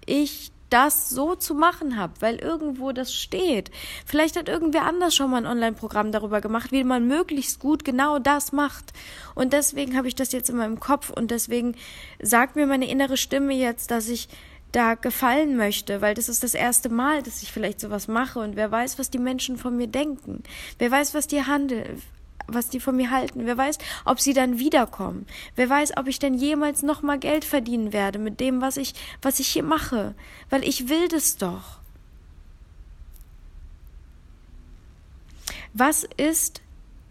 ich 0.05 0.51
das 0.71 1.09
so 1.09 1.35
zu 1.35 1.53
machen 1.53 1.97
habe, 1.97 2.13
weil 2.21 2.37
irgendwo 2.37 2.91
das 2.91 3.13
steht. 3.13 3.69
Vielleicht 4.05 4.37
hat 4.37 4.49
irgendwer 4.49 4.83
anders 4.83 5.15
schon 5.15 5.29
mal 5.29 5.37
ein 5.37 5.45
Online-Programm 5.45 6.11
darüber 6.11 6.41
gemacht, 6.41 6.71
wie 6.71 6.83
man 6.83 7.07
möglichst 7.07 7.59
gut 7.59 7.85
genau 7.85 8.17
das 8.19 8.51
macht. 8.51 8.93
Und 9.35 9.53
deswegen 9.53 9.95
habe 9.95 10.07
ich 10.07 10.15
das 10.15 10.31
jetzt 10.31 10.49
in 10.49 10.57
meinem 10.57 10.79
Kopf 10.79 11.09
und 11.09 11.29
deswegen 11.29 11.75
sagt 12.21 12.55
mir 12.55 12.65
meine 12.65 12.89
innere 12.89 13.17
Stimme 13.17 13.53
jetzt, 13.53 13.91
dass 13.91 14.07
ich 14.07 14.29
da 14.71 14.95
gefallen 14.95 15.57
möchte, 15.57 16.01
weil 16.01 16.13
das 16.13 16.29
ist 16.29 16.43
das 16.43 16.53
erste 16.53 16.89
Mal, 16.89 17.21
dass 17.21 17.43
ich 17.43 17.51
vielleicht 17.51 17.81
sowas 17.81 18.07
mache 18.07 18.39
und 18.39 18.55
wer 18.55 18.71
weiß, 18.71 18.97
was 18.97 19.09
die 19.09 19.17
Menschen 19.17 19.57
von 19.57 19.75
mir 19.75 19.87
denken. 19.87 20.43
Wer 20.79 20.91
weiß, 20.91 21.13
was 21.13 21.27
die 21.27 21.43
Handel, 21.43 21.97
was 22.47 22.69
die 22.69 22.79
von 22.79 22.95
mir 22.95 23.11
halten. 23.11 23.45
Wer 23.45 23.57
weiß, 23.57 23.77
ob 24.05 24.19
sie 24.19 24.33
dann 24.33 24.59
wiederkommen. 24.59 25.25
Wer 25.55 25.69
weiß, 25.69 25.97
ob 25.97 26.07
ich 26.07 26.19
denn 26.19 26.33
jemals 26.33 26.81
noch 26.81 27.01
mal 27.01 27.19
Geld 27.19 27.45
verdienen 27.45 27.93
werde 27.93 28.19
mit 28.19 28.39
dem, 28.39 28.61
was 28.61 28.77
ich, 28.77 28.93
was 29.21 29.39
ich 29.39 29.47
hier 29.47 29.63
mache. 29.63 30.15
Weil 30.49 30.63
ich 30.63 30.89
will 30.89 31.07
das 31.07 31.37
doch. 31.37 31.79
Was 35.73 36.05
ist, 36.17 36.61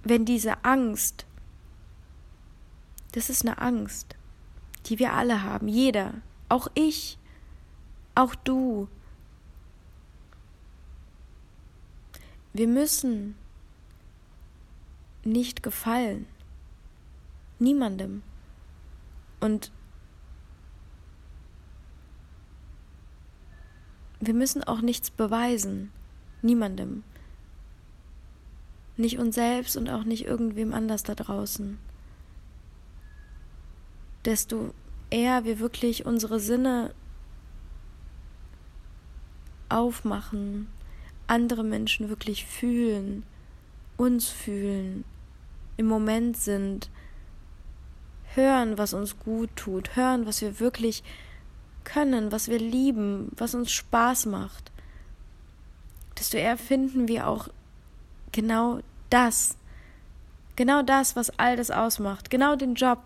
wenn 0.05 0.25
diese 0.25 0.65
Angst, 0.65 1.25
das 3.13 3.31
ist 3.31 3.47
eine 3.47 3.59
Angst, 3.59 4.17
die 4.87 4.99
wir 4.99 5.13
alle 5.15 5.43
haben, 5.43 5.69
jeder, 5.69 6.15
auch 6.49 6.69
ich, 6.75 7.19
auch 8.15 8.35
du. 8.35 8.89
Wir 12.53 12.67
müssen 12.69 13.37
nicht 15.25 15.63
gefallen. 15.63 16.27
Niemandem. 17.59 18.23
Und 19.41 19.71
wir 24.21 24.35
müssen 24.35 24.65
auch 24.65 24.81
nichts 24.81 25.11
beweisen. 25.11 25.93
Niemandem. 26.43 27.05
Nicht 28.97 29.19
uns 29.19 29.35
selbst 29.35 29.77
und 29.77 29.89
auch 29.89 30.05
nicht 30.05 30.25
irgendwem 30.27 30.75
anders 30.75 31.03
da 31.03 31.15
draußen. 31.15 31.79
Desto 34.25 34.75
eher 35.09 35.45
wir 35.45 35.59
wirklich 35.59 36.05
unsere 36.05 36.39
Sinne 36.39 36.95
aufmachen, 39.71 40.69
andere 41.27 41.65
Menschen 41.65 42.09
wirklich 42.09 42.45
fühlen, 42.45 43.25
uns 44.01 44.31
fühlen, 44.31 45.05
im 45.77 45.87
Moment 45.87 46.39
sind, 46.39 46.89
hören, 48.35 48.79
was 48.79 48.95
uns 48.95 49.19
gut 49.19 49.51
tut, 49.57 49.95
hören, 49.95 50.25
was 50.25 50.41
wir 50.41 50.59
wirklich 50.59 51.05
können, 51.85 52.33
was 52.33 52.49
wir 52.49 52.59
lieben, 52.59 53.31
was 53.37 53.55
uns 53.55 53.71
Spaß 53.71 54.25
macht, 54.27 54.73
desto 56.19 56.39
eher 56.39 56.57
finden 56.57 57.09
wir 57.09 57.29
auch 57.29 57.49
genau 58.33 58.81
das, 59.11 59.57
genau 60.57 60.83
das, 60.83 61.15
was 61.15 61.39
all 61.39 61.57
das 61.57 61.71
ausmacht, 61.71 62.31
genau 62.31 62.57
den 62.57 62.77
Job, 62.77 63.03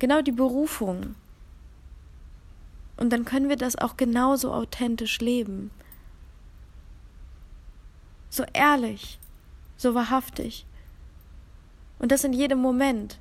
genau 0.00 0.20
die 0.20 0.32
Berufung. 0.32 1.14
Und 2.98 3.10
dann 3.10 3.24
können 3.24 3.48
wir 3.48 3.56
das 3.56 3.76
auch 3.76 3.96
genauso 3.96 4.52
authentisch 4.52 5.18
leben. 5.20 5.70
So 8.28 8.44
ehrlich, 8.52 9.18
so 9.84 9.94
wahrhaftig. 9.94 10.66
Und 12.00 12.10
das 12.10 12.24
in 12.24 12.32
jedem 12.32 12.58
Moment. 12.58 13.20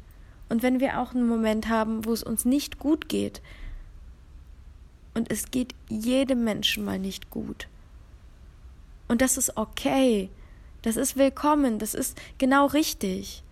Und 0.50 0.64
wenn 0.64 0.80
wir 0.80 1.00
auch 1.00 1.14
einen 1.14 1.28
Moment 1.28 1.70
haben, 1.70 2.06
wo 2.06 2.14
es 2.14 2.24
uns 2.24 2.46
nicht 2.46 2.80
gut 2.80 3.08
geht, 3.08 3.42
und 5.14 5.32
es 5.32 5.52
geht 5.52 5.76
jedem 5.90 6.44
Menschen 6.44 6.84
mal 6.84 6.98
nicht 6.98 7.30
gut. 7.30 7.68
Und 9.08 9.22
das 9.22 9.38
ist 9.38 9.58
okay. 9.58 10.30
Das 10.82 10.96
ist 10.96 11.18
willkommen. 11.18 11.78
Das 11.78 11.94
ist 11.94 12.20
genau 12.40 12.66
richtig. 12.66 13.44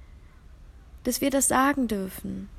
Dass 1.04 1.22
wir 1.22 1.30
das 1.30 1.48
sagen 1.48 1.88
dürfen. 1.88 2.50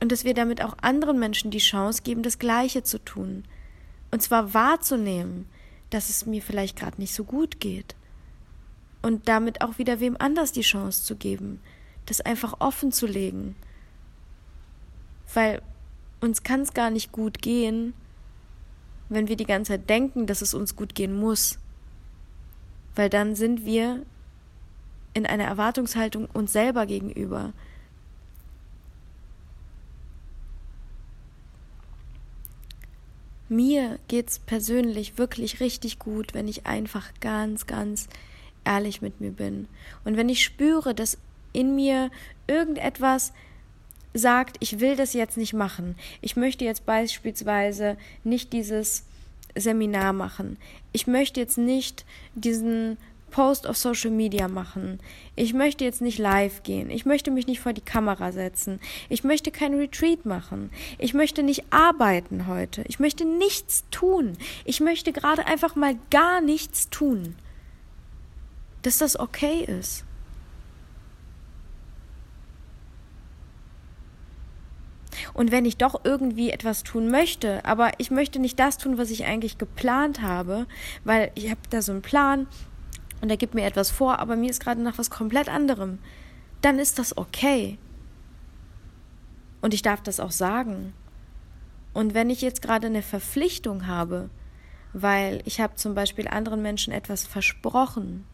Und 0.00 0.10
dass 0.10 0.24
wir 0.24 0.32
damit 0.32 0.62
auch 0.62 0.76
anderen 0.80 1.18
Menschen 1.18 1.50
die 1.50 1.58
Chance 1.58 2.02
geben, 2.02 2.22
das 2.22 2.38
Gleiche 2.38 2.82
zu 2.82 2.98
tun. 3.04 3.44
Und 4.10 4.22
zwar 4.22 4.54
wahrzunehmen, 4.54 5.46
dass 5.90 6.08
es 6.08 6.26
mir 6.26 6.42
vielleicht 6.42 6.76
gerade 6.76 7.00
nicht 7.00 7.14
so 7.14 7.24
gut 7.24 7.60
geht. 7.60 7.94
Und 9.02 9.28
damit 9.28 9.62
auch 9.62 9.78
wieder 9.78 10.00
wem 10.00 10.16
anders 10.18 10.52
die 10.52 10.62
Chance 10.62 11.04
zu 11.04 11.16
geben, 11.16 11.60
das 12.06 12.20
einfach 12.20 12.60
offen 12.60 12.92
zu 12.92 13.06
legen. 13.06 13.54
Weil 15.32 15.62
uns 16.20 16.42
kann 16.42 16.62
es 16.62 16.74
gar 16.74 16.90
nicht 16.90 17.12
gut 17.12 17.40
gehen, 17.40 17.94
wenn 19.08 19.28
wir 19.28 19.36
die 19.36 19.46
ganze 19.46 19.72
Zeit 19.72 19.88
denken, 19.88 20.26
dass 20.26 20.42
es 20.42 20.54
uns 20.54 20.76
gut 20.76 20.94
gehen 20.94 21.18
muss. 21.18 21.58
Weil 22.94 23.08
dann 23.08 23.36
sind 23.36 23.64
wir 23.64 24.04
in 25.14 25.26
einer 25.26 25.44
Erwartungshaltung 25.44 26.26
uns 26.32 26.52
selber 26.52 26.86
gegenüber. 26.86 27.52
Mir 33.48 33.98
geht's 34.08 34.38
persönlich 34.38 35.18
wirklich 35.18 35.60
richtig 35.60 35.98
gut, 35.98 36.34
wenn 36.34 36.48
ich 36.48 36.66
einfach 36.66 37.08
ganz, 37.20 37.66
ganz 37.66 38.08
ehrlich 38.64 39.00
mit 39.00 39.20
mir 39.20 39.30
bin. 39.30 39.68
Und 40.04 40.16
wenn 40.16 40.28
ich 40.28 40.44
spüre, 40.44 40.94
dass 40.94 41.18
in 41.52 41.74
mir 41.74 42.10
irgendetwas 42.46 43.32
sagt, 44.14 44.56
ich 44.60 44.80
will 44.80 44.96
das 44.96 45.12
jetzt 45.12 45.36
nicht 45.36 45.54
machen. 45.54 45.96
Ich 46.20 46.36
möchte 46.36 46.64
jetzt 46.64 46.84
beispielsweise 46.86 47.96
nicht 48.24 48.52
dieses 48.52 49.04
Seminar 49.54 50.12
machen. 50.12 50.56
Ich 50.92 51.06
möchte 51.06 51.40
jetzt 51.40 51.58
nicht 51.58 52.04
diesen 52.34 52.96
Post 53.30 53.66
auf 53.66 53.76
Social 53.76 54.10
Media 54.10 54.48
machen. 54.48 55.00
Ich 55.36 55.54
möchte 55.54 55.84
jetzt 55.84 56.00
nicht 56.00 56.18
live 56.18 56.62
gehen. 56.62 56.90
Ich 56.90 57.06
möchte 57.06 57.30
mich 57.30 57.46
nicht 57.46 57.60
vor 57.60 57.72
die 57.72 57.80
Kamera 57.80 58.32
setzen. 58.32 58.80
Ich 59.08 59.24
möchte 59.24 59.50
kein 59.50 59.74
Retreat 59.74 60.26
machen. 60.26 60.70
Ich 60.98 61.14
möchte 61.14 61.42
nicht 61.42 61.64
arbeiten 61.70 62.46
heute. 62.46 62.84
Ich 62.88 62.98
möchte 62.98 63.24
nichts 63.24 63.84
tun. 63.90 64.36
Ich 64.64 64.80
möchte 64.80 65.12
gerade 65.12 65.46
einfach 65.46 65.76
mal 65.76 65.96
gar 66.10 66.40
nichts 66.40 66.90
tun. 66.90 67.36
Dass 68.82 68.98
das 68.98 69.18
okay 69.18 69.64
ist. 69.64 70.04
Und 75.34 75.52
wenn 75.52 75.64
ich 75.64 75.76
doch 75.76 76.00
irgendwie 76.04 76.50
etwas 76.50 76.82
tun 76.82 77.10
möchte, 77.10 77.64
aber 77.64 77.92
ich 77.98 78.10
möchte 78.10 78.38
nicht 78.38 78.58
das 78.58 78.78
tun, 78.78 78.98
was 78.98 79.10
ich 79.10 79.24
eigentlich 79.24 79.58
geplant 79.58 80.22
habe, 80.22 80.66
weil 81.04 81.30
ich 81.34 81.50
habe 81.50 81.60
da 81.70 81.82
so 81.82 81.92
einen 81.92 82.02
Plan 82.02 82.46
und 83.20 83.30
er 83.30 83.36
gibt 83.36 83.54
mir 83.54 83.64
etwas 83.64 83.90
vor, 83.90 84.18
aber 84.18 84.36
mir 84.36 84.50
ist 84.50 84.60
gerade 84.60 84.80
nach 84.80 84.98
was 84.98 85.10
komplett 85.10 85.48
anderem, 85.48 85.98
dann 86.60 86.78
ist 86.78 86.98
das 86.98 87.16
okay. 87.16 87.78
Und 89.60 89.74
ich 89.74 89.82
darf 89.82 90.02
das 90.02 90.20
auch 90.20 90.30
sagen. 90.30 90.92
Und 91.92 92.14
wenn 92.14 92.30
ich 92.30 92.42
jetzt 92.42 92.62
gerade 92.62 92.86
eine 92.86 93.02
Verpflichtung 93.02 93.86
habe, 93.86 94.30
weil 94.92 95.42
ich 95.44 95.60
habe 95.60 95.74
zum 95.74 95.94
Beispiel 95.94 96.28
anderen 96.28 96.62
Menschen 96.62 96.92
etwas 96.92 97.26
versprochen 97.26 98.24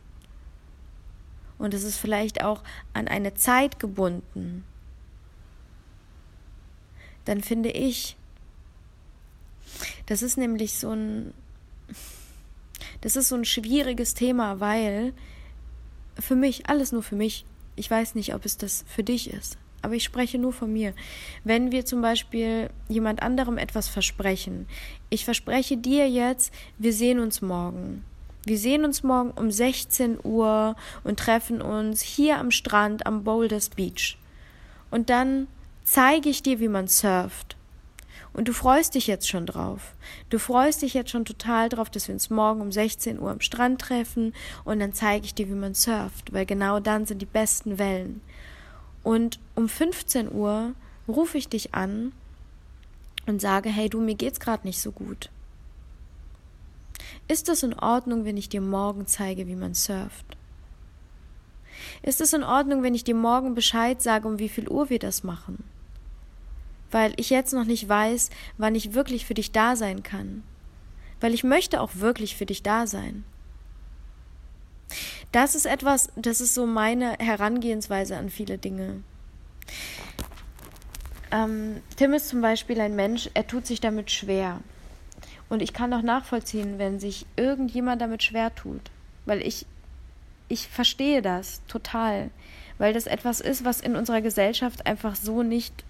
und 1.58 1.74
es 1.74 1.82
ist 1.82 1.98
vielleicht 1.98 2.44
auch 2.44 2.62
an 2.92 3.08
eine 3.08 3.34
Zeit 3.34 3.78
gebunden, 3.78 4.64
dann 7.24 7.42
finde 7.42 7.70
ich, 7.70 8.16
das 10.06 10.22
ist 10.22 10.36
nämlich 10.36 10.74
so 10.74 10.90
ein, 10.90 11.32
das 13.04 13.16
ist 13.16 13.28
so 13.28 13.36
ein 13.36 13.44
schwieriges 13.44 14.14
Thema, 14.14 14.60
weil 14.60 15.12
für 16.18 16.34
mich, 16.34 16.70
alles 16.70 16.90
nur 16.90 17.02
für 17.02 17.16
mich, 17.16 17.44
ich 17.76 17.90
weiß 17.90 18.14
nicht, 18.14 18.34
ob 18.34 18.46
es 18.46 18.56
das 18.56 18.82
für 18.88 19.04
dich 19.04 19.30
ist, 19.30 19.58
aber 19.82 19.94
ich 19.94 20.04
spreche 20.04 20.38
nur 20.38 20.54
von 20.54 20.72
mir. 20.72 20.94
Wenn 21.44 21.70
wir 21.70 21.84
zum 21.84 22.00
Beispiel 22.00 22.70
jemand 22.88 23.22
anderem 23.22 23.58
etwas 23.58 23.88
versprechen, 23.88 24.66
ich 25.10 25.26
verspreche 25.26 25.76
dir 25.76 26.08
jetzt, 26.08 26.50
wir 26.78 26.94
sehen 26.94 27.18
uns 27.18 27.42
morgen. 27.42 28.04
Wir 28.46 28.56
sehen 28.56 28.86
uns 28.86 29.02
morgen 29.02 29.32
um 29.32 29.50
16 29.50 30.20
Uhr 30.24 30.74
und 31.02 31.18
treffen 31.18 31.60
uns 31.60 32.00
hier 32.00 32.38
am 32.38 32.50
Strand 32.50 33.06
am 33.06 33.22
Boulders 33.22 33.68
Beach. 33.68 34.16
Und 34.90 35.10
dann 35.10 35.46
zeige 35.84 36.30
ich 36.30 36.42
dir, 36.42 36.58
wie 36.58 36.68
man 36.68 36.88
surft. 36.88 37.56
Und 38.34 38.48
du 38.48 38.52
freust 38.52 38.96
dich 38.96 39.06
jetzt 39.06 39.28
schon 39.28 39.46
drauf. 39.46 39.94
Du 40.28 40.38
freust 40.38 40.82
dich 40.82 40.92
jetzt 40.92 41.10
schon 41.10 41.24
total 41.24 41.68
drauf, 41.68 41.88
dass 41.88 42.08
wir 42.08 42.14
uns 42.14 42.30
morgen 42.30 42.60
um 42.60 42.72
16 42.72 43.20
Uhr 43.20 43.30
am 43.30 43.40
Strand 43.40 43.80
treffen 43.80 44.34
und 44.64 44.80
dann 44.80 44.92
zeige 44.92 45.24
ich 45.24 45.34
dir, 45.34 45.48
wie 45.48 45.54
man 45.54 45.74
surft, 45.74 46.32
weil 46.32 46.44
genau 46.44 46.80
dann 46.80 47.06
sind 47.06 47.22
die 47.22 47.26
besten 47.26 47.78
Wellen. 47.78 48.20
Und 49.04 49.38
um 49.54 49.68
15 49.68 50.32
Uhr 50.32 50.74
rufe 51.06 51.38
ich 51.38 51.48
dich 51.48 51.74
an 51.74 52.12
und 53.26 53.40
sage, 53.40 53.68
hey 53.68 53.88
du, 53.88 54.00
mir 54.00 54.16
geht's 54.16 54.40
gerade 54.40 54.66
nicht 54.66 54.80
so 54.80 54.90
gut. 54.90 55.30
Ist 57.28 57.48
es 57.48 57.62
in 57.62 57.74
Ordnung, 57.74 58.24
wenn 58.24 58.36
ich 58.36 58.48
dir 58.48 58.60
morgen 58.60 59.06
zeige, 59.06 59.46
wie 59.46 59.54
man 59.54 59.74
surft? 59.74 60.36
Ist 62.02 62.20
es 62.20 62.32
in 62.32 62.42
Ordnung, 62.42 62.82
wenn 62.82 62.94
ich 62.94 63.04
dir 63.04 63.14
morgen 63.14 63.54
Bescheid 63.54 64.02
sage, 64.02 64.26
um 64.26 64.38
wie 64.38 64.48
viel 64.48 64.68
Uhr 64.68 64.90
wir 64.90 64.98
das 64.98 65.22
machen? 65.22 65.62
Weil 66.94 67.12
ich 67.16 67.28
jetzt 67.28 67.52
noch 67.52 67.64
nicht 67.64 67.88
weiß, 67.88 68.30
wann 68.56 68.76
ich 68.76 68.94
wirklich 68.94 69.26
für 69.26 69.34
dich 69.34 69.50
da 69.50 69.74
sein 69.74 70.04
kann. 70.04 70.44
Weil 71.20 71.34
ich 71.34 71.42
möchte 71.42 71.80
auch 71.80 71.96
wirklich 71.96 72.36
für 72.36 72.46
dich 72.46 72.62
da 72.62 72.86
sein. 72.86 73.24
Das 75.32 75.56
ist 75.56 75.66
etwas, 75.66 76.10
das 76.14 76.40
ist 76.40 76.54
so 76.54 76.66
meine 76.66 77.16
Herangehensweise 77.18 78.16
an 78.16 78.30
viele 78.30 78.58
Dinge. 78.58 79.02
Ähm, 81.32 81.82
Tim 81.96 82.14
ist 82.14 82.28
zum 82.28 82.40
Beispiel 82.40 82.80
ein 82.80 82.94
Mensch, 82.94 83.28
er 83.34 83.48
tut 83.48 83.66
sich 83.66 83.80
damit 83.80 84.12
schwer. 84.12 84.60
Und 85.48 85.62
ich 85.62 85.72
kann 85.72 85.92
auch 85.94 86.02
nachvollziehen, 86.02 86.78
wenn 86.78 87.00
sich 87.00 87.26
irgendjemand 87.34 88.02
damit 88.02 88.22
schwer 88.22 88.54
tut. 88.54 88.92
Weil 89.26 89.44
ich, 89.44 89.66
ich 90.46 90.68
verstehe 90.68 91.22
das 91.22 91.60
total. 91.66 92.30
Weil 92.78 92.92
das 92.92 93.08
etwas 93.08 93.40
ist, 93.40 93.64
was 93.64 93.80
in 93.80 93.96
unserer 93.96 94.20
Gesellschaft 94.20 94.86
einfach 94.86 95.16
so 95.16 95.42
nicht 95.42 95.84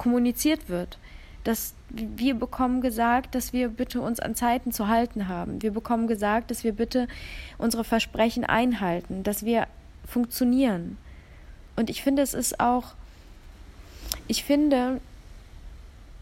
kommuniziert 0.00 0.70
wird. 0.70 0.98
Dass 1.44 1.74
wir 1.90 2.34
bekommen 2.34 2.80
gesagt, 2.80 3.34
dass 3.34 3.52
wir 3.52 3.68
bitte 3.68 4.00
uns 4.00 4.18
an 4.18 4.34
Zeiten 4.34 4.72
zu 4.72 4.88
halten 4.88 5.28
haben. 5.28 5.60
Wir 5.60 5.72
bekommen 5.72 6.06
gesagt, 6.06 6.50
dass 6.50 6.64
wir 6.64 6.72
bitte 6.72 7.06
unsere 7.58 7.84
Versprechen 7.84 8.44
einhalten, 8.44 9.22
dass 9.24 9.44
wir 9.44 9.66
funktionieren. 10.06 10.96
Und 11.76 11.90
ich 11.90 12.02
finde, 12.02 12.22
es 12.22 12.32
ist 12.32 12.60
auch, 12.60 12.94
ich 14.26 14.42
finde, 14.42 15.00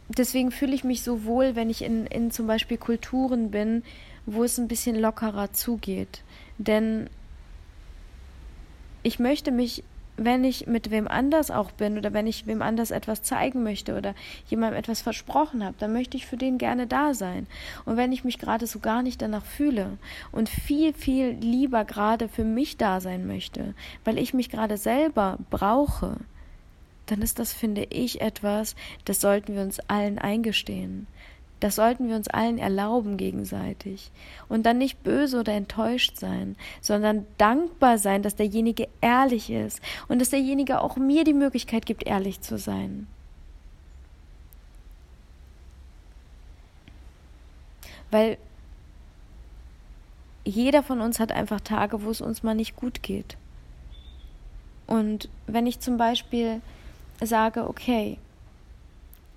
deswegen 0.08 0.50
fühle 0.50 0.74
ich 0.74 0.82
mich 0.82 1.04
so 1.04 1.24
wohl, 1.24 1.54
wenn 1.54 1.70
ich 1.70 1.82
in, 1.82 2.06
in 2.06 2.32
zum 2.32 2.48
Beispiel 2.48 2.78
Kulturen 2.78 3.52
bin, 3.52 3.84
wo 4.26 4.42
es 4.42 4.58
ein 4.58 4.68
bisschen 4.68 4.96
lockerer 4.96 5.52
zugeht. 5.52 6.22
Denn 6.58 7.08
ich 9.04 9.20
möchte 9.20 9.52
mich 9.52 9.84
wenn 10.18 10.44
ich 10.44 10.66
mit 10.66 10.90
wem 10.90 11.08
anders 11.08 11.50
auch 11.50 11.70
bin 11.70 11.96
oder 11.96 12.12
wenn 12.12 12.26
ich 12.26 12.46
wem 12.46 12.60
anders 12.60 12.90
etwas 12.90 13.22
zeigen 13.22 13.62
möchte 13.62 13.96
oder 13.96 14.14
jemandem 14.48 14.78
etwas 14.78 15.00
versprochen 15.00 15.64
habe, 15.64 15.76
dann 15.78 15.92
möchte 15.92 16.16
ich 16.16 16.26
für 16.26 16.36
den 16.36 16.58
gerne 16.58 16.86
da 16.86 17.14
sein. 17.14 17.46
Und 17.84 17.96
wenn 17.96 18.12
ich 18.12 18.24
mich 18.24 18.38
gerade 18.38 18.66
so 18.66 18.80
gar 18.80 19.02
nicht 19.02 19.22
danach 19.22 19.44
fühle 19.44 19.96
und 20.32 20.48
viel, 20.48 20.92
viel 20.92 21.30
lieber 21.30 21.84
gerade 21.84 22.28
für 22.28 22.44
mich 22.44 22.76
da 22.76 23.00
sein 23.00 23.26
möchte, 23.26 23.74
weil 24.04 24.18
ich 24.18 24.34
mich 24.34 24.50
gerade 24.50 24.76
selber 24.76 25.38
brauche, 25.50 26.16
dann 27.06 27.22
ist 27.22 27.38
das, 27.38 27.52
finde 27.52 27.84
ich, 27.84 28.20
etwas, 28.20 28.74
das 29.04 29.20
sollten 29.20 29.54
wir 29.54 29.62
uns 29.62 29.80
allen 29.88 30.18
eingestehen. 30.18 31.06
Das 31.60 31.74
sollten 31.74 32.08
wir 32.08 32.14
uns 32.14 32.28
allen 32.28 32.58
erlauben 32.58 33.16
gegenseitig. 33.16 34.12
Und 34.48 34.64
dann 34.64 34.78
nicht 34.78 35.02
böse 35.02 35.40
oder 35.40 35.52
enttäuscht 35.54 36.16
sein, 36.16 36.56
sondern 36.80 37.26
dankbar 37.36 37.98
sein, 37.98 38.22
dass 38.22 38.36
derjenige 38.36 38.88
ehrlich 39.00 39.50
ist 39.50 39.80
und 40.06 40.20
dass 40.20 40.30
derjenige 40.30 40.80
auch 40.80 40.96
mir 40.96 41.24
die 41.24 41.34
Möglichkeit 41.34 41.84
gibt, 41.84 42.06
ehrlich 42.06 42.40
zu 42.40 42.58
sein. 42.58 43.08
Weil 48.10 48.38
jeder 50.44 50.82
von 50.82 51.00
uns 51.00 51.20
hat 51.20 51.32
einfach 51.32 51.60
Tage, 51.60 52.02
wo 52.04 52.10
es 52.10 52.20
uns 52.20 52.42
mal 52.42 52.54
nicht 52.54 52.76
gut 52.76 53.02
geht. 53.02 53.36
Und 54.86 55.28
wenn 55.46 55.66
ich 55.66 55.80
zum 55.80 55.98
Beispiel 55.98 56.62
sage, 57.20 57.68
okay, 57.68 58.16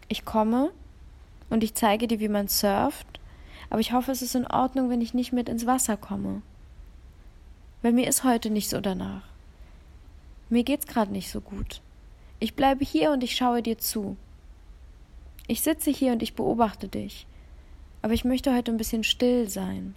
ich 0.08 0.24
komme 0.24 0.72
und 1.52 1.64
ich 1.64 1.76
zeige 1.76 2.08
dir, 2.08 2.20
wie 2.20 2.30
man 2.30 2.48
surft, 2.48 3.20
aber 3.70 3.80
ich 3.80 3.94
hoffe, 3.94 4.12
es 4.12 4.22
ist 4.22 4.36
in 4.36 4.48
Ordnung, 4.48 4.90
wenn 4.90 5.02
ich 5.02 5.14
nicht 5.14 5.32
mit 5.34 5.48
ins 5.48 5.66
Wasser 5.66 5.98
komme. 5.98 6.42
Weil 7.82 7.94
mir 7.94 8.08
ist 8.08 8.24
heute 8.24 8.50
nicht 8.50 8.70
so 8.70 8.82
danach. 8.82 9.24
Mir 10.50 10.64
geht's 10.64 10.88
gerade 10.88 11.12
nicht 11.12 11.30
so 11.30 11.42
gut. 11.42 11.82
Ich 12.40 12.56
bleibe 12.56 12.84
hier 12.84 13.12
und 13.12 13.24
ich 13.24 13.36
schaue 13.36 13.62
dir 13.62 13.78
zu. 13.78 14.18
Ich 15.48 15.62
sitze 15.62 15.92
hier 15.92 16.14
und 16.14 16.24
ich 16.24 16.34
beobachte 16.34 16.88
dich. 16.88 17.28
Aber 18.02 18.14
ich 18.14 18.26
möchte 18.26 18.54
heute 18.54 18.72
ein 18.72 18.78
bisschen 18.78 19.04
still 19.04 19.50
sein. 19.50 19.96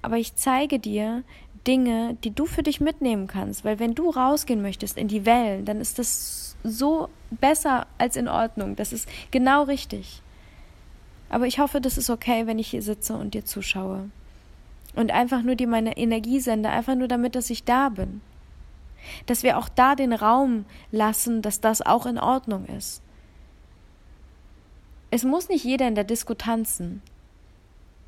Aber 0.00 0.16
ich 0.16 0.34
zeige 0.36 0.78
dir 0.78 1.24
Dinge, 1.66 2.16
die 2.24 2.30
du 2.30 2.46
für 2.46 2.62
dich 2.62 2.80
mitnehmen 2.80 3.26
kannst, 3.26 3.64
weil 3.64 3.78
wenn 3.78 3.94
du 3.94 4.10
rausgehen 4.10 4.62
möchtest 4.62 4.96
in 4.96 5.08
die 5.08 5.26
Wellen, 5.26 5.64
dann 5.64 5.80
ist 5.80 5.98
das 5.98 6.56
so 6.62 7.08
besser 7.30 7.86
als 7.98 8.16
in 8.16 8.28
Ordnung. 8.28 8.76
Das 8.76 8.92
ist 8.92 9.08
genau 9.30 9.64
richtig. 9.64 10.22
Aber 11.28 11.46
ich 11.46 11.58
hoffe, 11.58 11.80
das 11.80 11.98
ist 11.98 12.10
okay, 12.10 12.46
wenn 12.46 12.58
ich 12.58 12.68
hier 12.68 12.82
sitze 12.82 13.14
und 13.14 13.34
dir 13.34 13.44
zuschaue. 13.44 14.10
Und 14.94 15.10
einfach 15.10 15.42
nur 15.42 15.54
dir 15.54 15.68
meine 15.68 15.96
Energie 15.96 16.40
sende, 16.40 16.70
einfach 16.70 16.94
nur 16.94 17.08
damit, 17.08 17.34
dass 17.34 17.50
ich 17.50 17.64
da 17.64 17.88
bin. 17.90 18.20
Dass 19.26 19.42
wir 19.42 19.58
auch 19.58 19.68
da 19.68 19.94
den 19.94 20.12
Raum 20.12 20.64
lassen, 20.90 21.42
dass 21.42 21.60
das 21.60 21.82
auch 21.82 22.06
in 22.06 22.18
Ordnung 22.18 22.66
ist. 22.66 23.02
Es 25.10 25.24
muss 25.24 25.48
nicht 25.48 25.64
jeder 25.64 25.86
in 25.88 25.94
der 25.94 26.04
Disco 26.04 26.34
tanzen. 26.34 27.02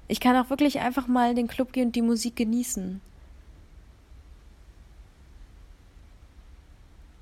Ich 0.08 0.20
kann 0.20 0.36
auch 0.36 0.50
wirklich 0.50 0.80
einfach 0.80 1.06
mal 1.06 1.30
in 1.30 1.36
den 1.36 1.48
Club 1.48 1.72
gehen 1.72 1.88
und 1.88 1.96
die 1.96 2.02
Musik 2.02 2.36
genießen. 2.36 3.00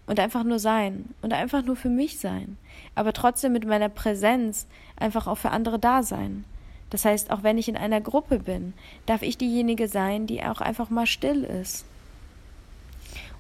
Und 0.09 0.19
einfach 0.19 0.43
nur 0.43 0.59
sein 0.59 1.15
und 1.21 1.33
einfach 1.33 1.63
nur 1.63 1.77
für 1.77 1.91
mich 1.91 2.19
sein, 2.19 2.57
aber 2.95 3.13
trotzdem 3.13 3.53
mit 3.53 3.67
meiner 3.67 3.91
Präsenz 3.91 4.67
einfach 4.97 5.27
auch 5.27 5.37
für 5.37 5.51
andere 5.51 5.79
da 5.79 6.03
sein. 6.03 6.45
Das 6.91 7.05
heißt, 7.05 7.31
auch 7.31 7.43
wenn 7.43 7.59
ich 7.59 7.69
in 7.69 7.77
einer 7.77 8.01
Gruppe 8.01 8.39
bin, 8.39 8.73
darf 9.05 9.21
ich 9.21 9.37
diejenige 9.37 9.87
sein, 9.87 10.27
die 10.27 10.43
auch 10.43 10.63
einfach 10.63 10.89
mal 10.89 11.07
still 11.07 11.45
ist. 11.45 11.85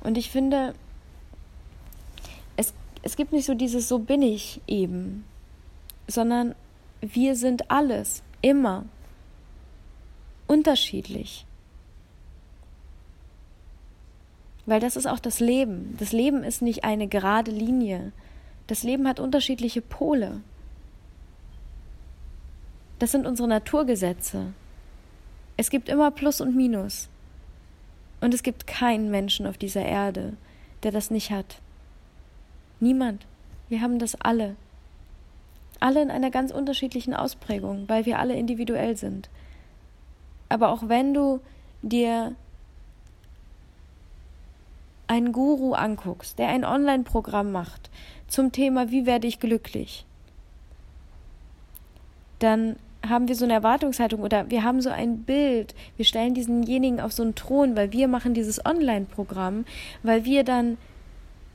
Und 0.00 0.18
ich 0.18 0.30
finde, 0.30 0.74
es, 2.56 2.74
es 3.02 3.16
gibt 3.16 3.32
nicht 3.32 3.46
so 3.46 3.54
dieses 3.54 3.88
So 3.88 3.98
bin 3.98 4.20
ich 4.20 4.60
eben, 4.66 5.24
sondern 6.06 6.54
wir 7.00 7.34
sind 7.34 7.70
alles, 7.70 8.22
immer, 8.42 8.84
unterschiedlich. 10.46 11.46
Weil 14.68 14.80
das 14.80 14.96
ist 14.96 15.06
auch 15.06 15.18
das 15.18 15.40
Leben. 15.40 15.96
Das 15.98 16.12
Leben 16.12 16.44
ist 16.44 16.60
nicht 16.60 16.84
eine 16.84 17.08
gerade 17.08 17.50
Linie. 17.50 18.12
Das 18.66 18.82
Leben 18.82 19.08
hat 19.08 19.18
unterschiedliche 19.18 19.80
Pole. 19.80 20.42
Das 22.98 23.10
sind 23.10 23.26
unsere 23.26 23.48
Naturgesetze. 23.48 24.52
Es 25.56 25.70
gibt 25.70 25.88
immer 25.88 26.10
Plus 26.10 26.42
und 26.42 26.54
Minus. 26.54 27.08
Und 28.20 28.34
es 28.34 28.42
gibt 28.42 28.66
keinen 28.66 29.10
Menschen 29.10 29.46
auf 29.46 29.56
dieser 29.56 29.86
Erde, 29.86 30.34
der 30.82 30.92
das 30.92 31.10
nicht 31.10 31.30
hat. 31.30 31.62
Niemand. 32.78 33.24
Wir 33.70 33.80
haben 33.80 33.98
das 33.98 34.20
alle. 34.20 34.54
Alle 35.80 36.02
in 36.02 36.10
einer 36.10 36.30
ganz 36.30 36.50
unterschiedlichen 36.50 37.14
Ausprägung, 37.14 37.88
weil 37.88 38.04
wir 38.04 38.18
alle 38.18 38.34
individuell 38.34 38.98
sind. 38.98 39.30
Aber 40.50 40.68
auch 40.68 40.90
wenn 40.90 41.14
du 41.14 41.40
dir 41.80 42.36
einen 45.08 45.32
Guru 45.32 45.72
anguckst, 45.72 46.38
der 46.38 46.48
ein 46.48 46.64
Online-Programm 46.64 47.50
macht 47.50 47.90
zum 48.28 48.52
Thema 48.52 48.90
Wie 48.90 49.06
werde 49.06 49.26
ich 49.26 49.40
glücklich, 49.40 50.04
dann 52.38 52.76
haben 53.08 53.28
wir 53.28 53.34
so 53.34 53.44
eine 53.44 53.54
Erwartungshaltung 53.54 54.20
oder 54.20 54.50
wir 54.50 54.64
haben 54.64 54.80
so 54.80 54.90
ein 54.90 55.22
Bild. 55.22 55.74
Wir 55.96 56.04
stellen 56.04 56.34
diesenjenigen 56.34 57.00
auf 57.00 57.12
so 57.12 57.22
einen 57.22 57.34
Thron, 57.34 57.76
weil 57.76 57.92
wir 57.92 58.08
machen 58.08 58.34
dieses 58.34 58.64
Online-Programm, 58.64 59.64
weil 60.02 60.24
wir 60.24 60.44
dann 60.44 60.78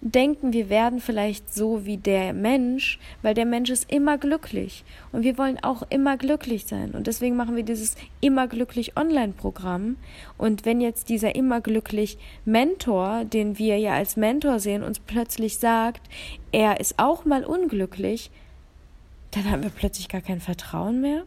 denken, 0.04 0.52
wir 0.52 0.70
werden 0.70 1.00
vielleicht 1.00 1.54
so 1.54 1.86
wie 1.86 1.98
der 1.98 2.34
Mensch, 2.34 3.00
weil 3.22 3.34
der 3.34 3.46
Mensch 3.46 3.70
ist 3.70 3.90
immer 3.90 4.18
glücklich 4.18 4.84
und 5.14 5.24
wir 5.24 5.38
wollen 5.38 5.64
auch 5.64 5.84
immer 5.90 6.18
glücklich 6.18 6.66
sein 6.66 6.92
und 6.92 7.08
deswegen 7.08 7.38
machen 7.38 7.56
wir 7.56 7.64
dieses 7.64 7.96
immer 8.20 8.48
glücklich 8.48 8.98
Online-Programm 8.98 9.96
und 10.38 10.66
wenn 10.66 10.82
jetzt 10.82 11.08
dieser 11.08 11.36
immer 11.36 11.62
glücklich 11.62 12.18
Mentor, 12.44 13.24
den 13.24 13.58
wir 13.58 13.78
ja 13.78 13.94
als 13.94 14.18
Mentor 14.18 14.60
sehen, 14.60 14.84
uns 14.84 15.00
plötzlich 15.00 15.58
sagt, 15.58 16.02
er 16.52 16.82
ist 16.82 16.96
auch 17.00 17.24
mal 17.24 17.46
unglücklich, 17.46 18.30
dann 19.32 19.50
haben 19.50 19.64
wir 19.64 19.72
plötzlich 19.72 20.10
gar 20.10 20.22
kein 20.22 20.42
Vertrauen 20.42 21.00
mehr. 21.00 21.24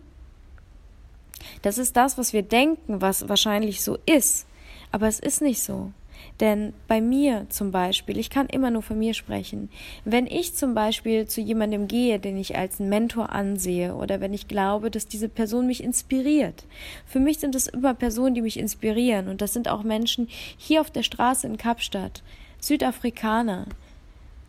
Das 1.63 1.79
ist 1.79 1.97
das, 1.97 2.19
was 2.19 2.33
wir 2.33 2.43
denken, 2.43 3.01
was 3.01 3.29
wahrscheinlich 3.29 3.83
so 3.83 3.97
ist, 4.05 4.47
aber 4.93 5.09
es 5.09 5.19
ist 5.19 5.41
nicht 5.41 5.63
so. 5.63 5.93
Denn 6.41 6.75
bei 6.87 7.01
mir 7.01 7.47
zum 7.49 7.71
Beispiel, 7.71 8.19
ich 8.19 8.31
kann 8.31 8.47
immer 8.47 8.71
nur 8.71 8.83
von 8.83 8.99
mir 8.99 9.15
sprechen, 9.15 9.71
wenn 10.05 10.27
ich 10.27 10.55
zum 10.55 10.75
Beispiel 10.75 11.27
zu 11.27 11.41
jemandem 11.41 11.89
gehe, 11.89 12.19
den 12.19 12.37
ich 12.37 12.57
als 12.57 12.79
Mentor 12.79 13.31
ansehe, 13.31 13.95
oder 13.95 14.21
wenn 14.21 14.35
ich 14.35 14.49
glaube, 14.49 14.91
dass 14.91 15.09
diese 15.09 15.29
Person 15.29 15.67
mich 15.67 15.83
inspiriert. 15.83 16.65
Für 17.07 17.21
mich 17.21 17.39
sind 17.39 17.55
es 17.55 17.67
immer 17.67 17.95
Personen, 17.95 18.35
die 18.35 18.43
mich 18.43 18.59
inspirieren. 18.59 19.29
Und 19.29 19.41
das 19.41 19.53
sind 19.53 19.69
auch 19.69 19.83
Menschen 19.83 20.29
hier 20.57 20.81
auf 20.81 20.91
der 20.91 21.03
Straße 21.03 21.47
in 21.47 21.57
Kapstadt, 21.57 22.23
Südafrikaner, 22.61 23.67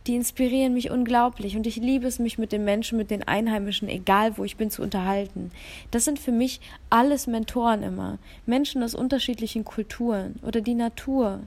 die 0.07 0.15
inspirieren 0.15 0.73
mich 0.73 0.89
unglaublich 0.89 1.57
und 1.57 1.67
ich 1.67 1.75
liebe 1.75 2.07
es, 2.07 2.17
mich 2.17 2.37
mit 2.37 2.51
den 2.51 2.63
Menschen, 2.63 2.97
mit 2.97 3.11
den 3.11 3.23
Einheimischen, 3.23 3.89
egal 3.89 4.37
wo 4.37 4.45
ich 4.45 4.55
bin, 4.55 4.71
zu 4.71 4.81
unterhalten. 4.81 5.51
Das 5.91 6.05
sind 6.05 6.17
für 6.17 6.31
mich 6.31 6.61
alles 6.89 7.27
Mentoren 7.27 7.83
immer. 7.83 8.17
Menschen 8.45 8.83
aus 8.83 8.95
unterschiedlichen 8.95 9.65
Kulturen 9.65 10.39
oder 10.43 10.61
die 10.61 10.75
Natur. 10.75 11.41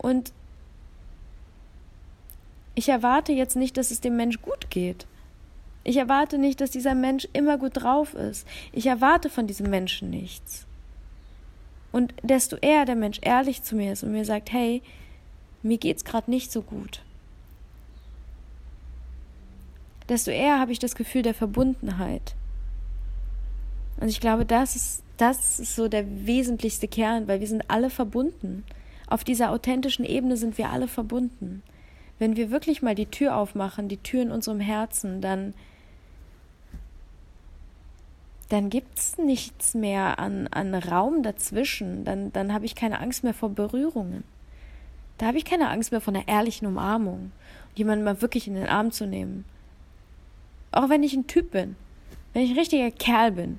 Und 0.00 0.32
ich 2.74 2.88
erwarte 2.88 3.32
jetzt 3.32 3.56
nicht, 3.56 3.76
dass 3.76 3.90
es 3.90 4.00
dem 4.00 4.16
Mensch 4.16 4.40
gut 4.40 4.70
geht. 4.70 5.06
Ich 5.84 5.96
erwarte 5.96 6.38
nicht, 6.38 6.60
dass 6.60 6.70
dieser 6.70 6.94
Mensch 6.94 7.28
immer 7.32 7.58
gut 7.58 7.72
drauf 7.74 8.14
ist. 8.14 8.46
Ich 8.72 8.86
erwarte 8.86 9.28
von 9.28 9.46
diesem 9.46 9.68
Menschen 9.70 10.10
nichts. 10.10 10.66
Und 11.92 12.14
desto 12.22 12.56
eher 12.56 12.84
der 12.84 12.96
Mensch 12.96 13.18
ehrlich 13.22 13.62
zu 13.62 13.76
mir 13.76 13.92
ist 13.92 14.02
und 14.02 14.12
mir 14.12 14.24
sagt, 14.24 14.52
hey, 14.52 14.82
mir 15.62 15.78
geht's 15.78 16.04
gerade 16.04 16.30
nicht 16.30 16.52
so 16.52 16.62
gut, 16.62 17.02
desto 20.10 20.30
eher 20.30 20.58
habe 20.58 20.72
ich 20.72 20.78
das 20.78 20.94
Gefühl 20.94 21.22
der 21.22 21.34
Verbundenheit. 21.34 22.34
Und 24.00 24.08
ich 24.08 24.20
glaube, 24.20 24.44
das 24.44 24.76
ist, 24.76 25.02
das 25.16 25.60
ist 25.60 25.76
so 25.76 25.88
der 25.88 26.04
wesentlichste 26.26 26.88
Kern, 26.88 27.28
weil 27.28 27.40
wir 27.40 27.46
sind 27.46 27.70
alle 27.70 27.90
verbunden. 27.90 28.64
Auf 29.10 29.24
dieser 29.24 29.50
authentischen 29.50 30.04
Ebene 30.04 30.36
sind 30.36 30.56
wir 30.56 30.70
alle 30.70 30.86
verbunden. 30.86 31.64
Wenn 32.20 32.36
wir 32.36 32.52
wirklich 32.52 32.80
mal 32.80 32.94
die 32.94 33.06
Tür 33.06 33.36
aufmachen, 33.36 33.88
die 33.88 33.96
Tür 33.96 34.22
in 34.22 34.30
unserem 34.30 34.60
Herzen, 34.60 35.20
dann, 35.20 35.52
dann 38.48 38.70
gibt 38.70 38.98
es 38.98 39.18
nichts 39.18 39.74
mehr 39.74 40.20
an, 40.20 40.46
an 40.46 40.74
Raum 40.74 41.24
dazwischen. 41.24 42.04
Dann, 42.04 42.32
dann 42.32 42.52
habe 42.54 42.66
ich 42.66 42.76
keine 42.76 43.00
Angst 43.00 43.24
mehr 43.24 43.34
vor 43.34 43.50
Berührungen. 43.50 44.22
Da 45.18 45.26
habe 45.26 45.38
ich 45.38 45.44
keine 45.44 45.70
Angst 45.70 45.90
mehr 45.90 46.00
vor 46.00 46.14
einer 46.14 46.28
ehrlichen 46.28 46.66
Umarmung. 46.66 47.32
Jemanden 47.74 48.04
mal 48.04 48.22
wirklich 48.22 48.46
in 48.46 48.54
den 48.54 48.68
Arm 48.68 48.92
zu 48.92 49.06
nehmen. 49.06 49.44
Auch 50.70 50.88
wenn 50.88 51.02
ich 51.02 51.14
ein 51.14 51.26
Typ 51.26 51.50
bin. 51.50 51.74
Wenn 52.32 52.42
ich 52.42 52.50
ein 52.52 52.58
richtiger 52.58 52.92
Kerl 52.92 53.32
bin. 53.32 53.58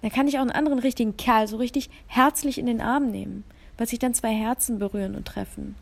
Dann 0.00 0.10
kann 0.10 0.26
ich 0.26 0.38
auch 0.38 0.42
einen 0.42 0.50
anderen 0.50 0.78
richtigen 0.78 1.18
Kerl 1.18 1.46
so 1.48 1.58
richtig 1.58 1.90
herzlich 2.06 2.56
in 2.56 2.64
den 2.64 2.80
Arm 2.80 3.10
nehmen 3.10 3.44
weil 3.80 3.86
sich 3.86 3.98
dann 3.98 4.12
zwei 4.12 4.34
Herzen 4.34 4.78
berühren 4.78 5.14
und 5.14 5.26
treffen. 5.26 5.74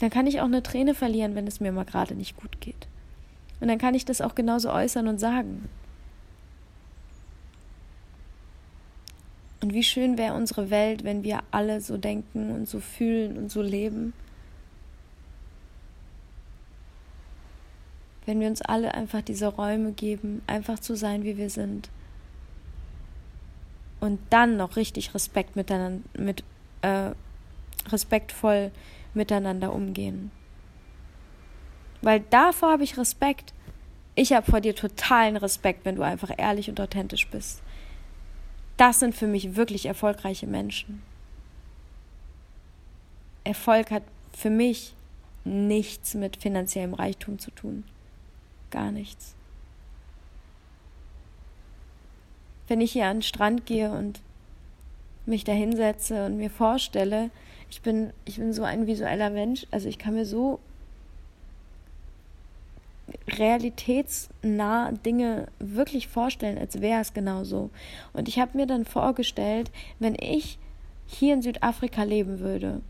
Dann 0.00 0.08
kann 0.08 0.26
ich 0.26 0.40
auch 0.40 0.46
eine 0.46 0.62
Träne 0.62 0.94
verlieren, 0.94 1.34
wenn 1.34 1.46
es 1.46 1.60
mir 1.60 1.70
mal 1.70 1.84
gerade 1.84 2.14
nicht 2.14 2.38
gut 2.38 2.62
geht. 2.62 2.88
Und 3.60 3.68
dann 3.68 3.76
kann 3.76 3.92
ich 3.92 4.06
das 4.06 4.22
auch 4.22 4.34
genauso 4.34 4.72
äußern 4.72 5.06
und 5.06 5.18
sagen. 5.18 5.68
Und 9.60 9.74
wie 9.74 9.82
schön 9.82 10.16
wäre 10.16 10.32
unsere 10.32 10.70
Welt, 10.70 11.04
wenn 11.04 11.24
wir 11.24 11.40
alle 11.50 11.82
so 11.82 11.98
denken 11.98 12.50
und 12.50 12.66
so 12.66 12.80
fühlen 12.80 13.36
und 13.36 13.52
so 13.52 13.60
leben. 13.60 14.14
wenn 18.24 18.40
wir 18.40 18.48
uns 18.48 18.60
alle 18.60 18.92
einfach 18.92 19.22
diese 19.22 19.46
Räume 19.46 19.92
geben, 19.92 20.42
einfach 20.48 20.80
zu 20.80 20.96
sein, 20.96 21.22
wie 21.22 21.36
wir 21.36 21.48
sind. 21.48 21.90
Und 24.06 24.20
dann 24.30 24.56
noch 24.56 24.76
richtig 24.76 25.14
Respekt 25.14 25.56
miteinander, 25.56 26.08
mit, 26.16 26.44
äh, 26.82 27.10
respektvoll 27.88 28.70
miteinander 29.14 29.72
umgehen. 29.72 30.30
Weil 32.02 32.20
davor 32.30 32.70
habe 32.70 32.84
ich 32.84 32.98
Respekt. 32.98 33.52
Ich 34.14 34.32
habe 34.32 34.48
vor 34.48 34.60
dir 34.60 34.76
totalen 34.76 35.36
Respekt, 35.36 35.84
wenn 35.84 35.96
du 35.96 36.02
einfach 36.02 36.30
ehrlich 36.38 36.70
und 36.70 36.80
authentisch 36.80 37.26
bist. 37.26 37.62
Das 38.76 39.00
sind 39.00 39.12
für 39.12 39.26
mich 39.26 39.56
wirklich 39.56 39.86
erfolgreiche 39.86 40.46
Menschen. 40.46 41.02
Erfolg 43.42 43.90
hat 43.90 44.04
für 44.32 44.50
mich 44.50 44.94
nichts 45.42 46.14
mit 46.14 46.36
finanziellem 46.36 46.94
Reichtum 46.94 47.40
zu 47.40 47.50
tun. 47.50 47.82
Gar 48.70 48.92
nichts. 48.92 49.34
Wenn 52.68 52.80
ich 52.80 52.92
hier 52.92 53.06
an 53.06 53.18
den 53.18 53.22
Strand 53.22 53.66
gehe 53.66 53.90
und 53.90 54.20
mich 55.24 55.44
da 55.44 55.52
hinsetze 55.52 56.26
und 56.26 56.36
mir 56.36 56.50
vorstelle, 56.50 57.30
ich 57.70 57.82
bin, 57.82 58.12
ich 58.24 58.36
bin 58.36 58.52
so 58.52 58.62
ein 58.62 58.86
visueller 58.86 59.30
Mensch, 59.30 59.66
also 59.70 59.88
ich 59.88 59.98
kann 59.98 60.14
mir 60.14 60.26
so 60.26 60.60
realitätsnah 63.28 64.92
Dinge 64.92 65.48
wirklich 65.58 66.08
vorstellen, 66.08 66.58
als 66.58 66.80
wäre 66.80 67.00
es 67.00 67.14
genau 67.14 67.44
so. 67.44 67.70
Und 68.12 68.28
ich 68.28 68.38
habe 68.38 68.56
mir 68.56 68.66
dann 68.66 68.84
vorgestellt, 68.84 69.70
wenn 69.98 70.16
ich 70.18 70.58
hier 71.06 71.34
in 71.34 71.42
Südafrika 71.42 72.02
leben 72.02 72.40
würde 72.40 72.80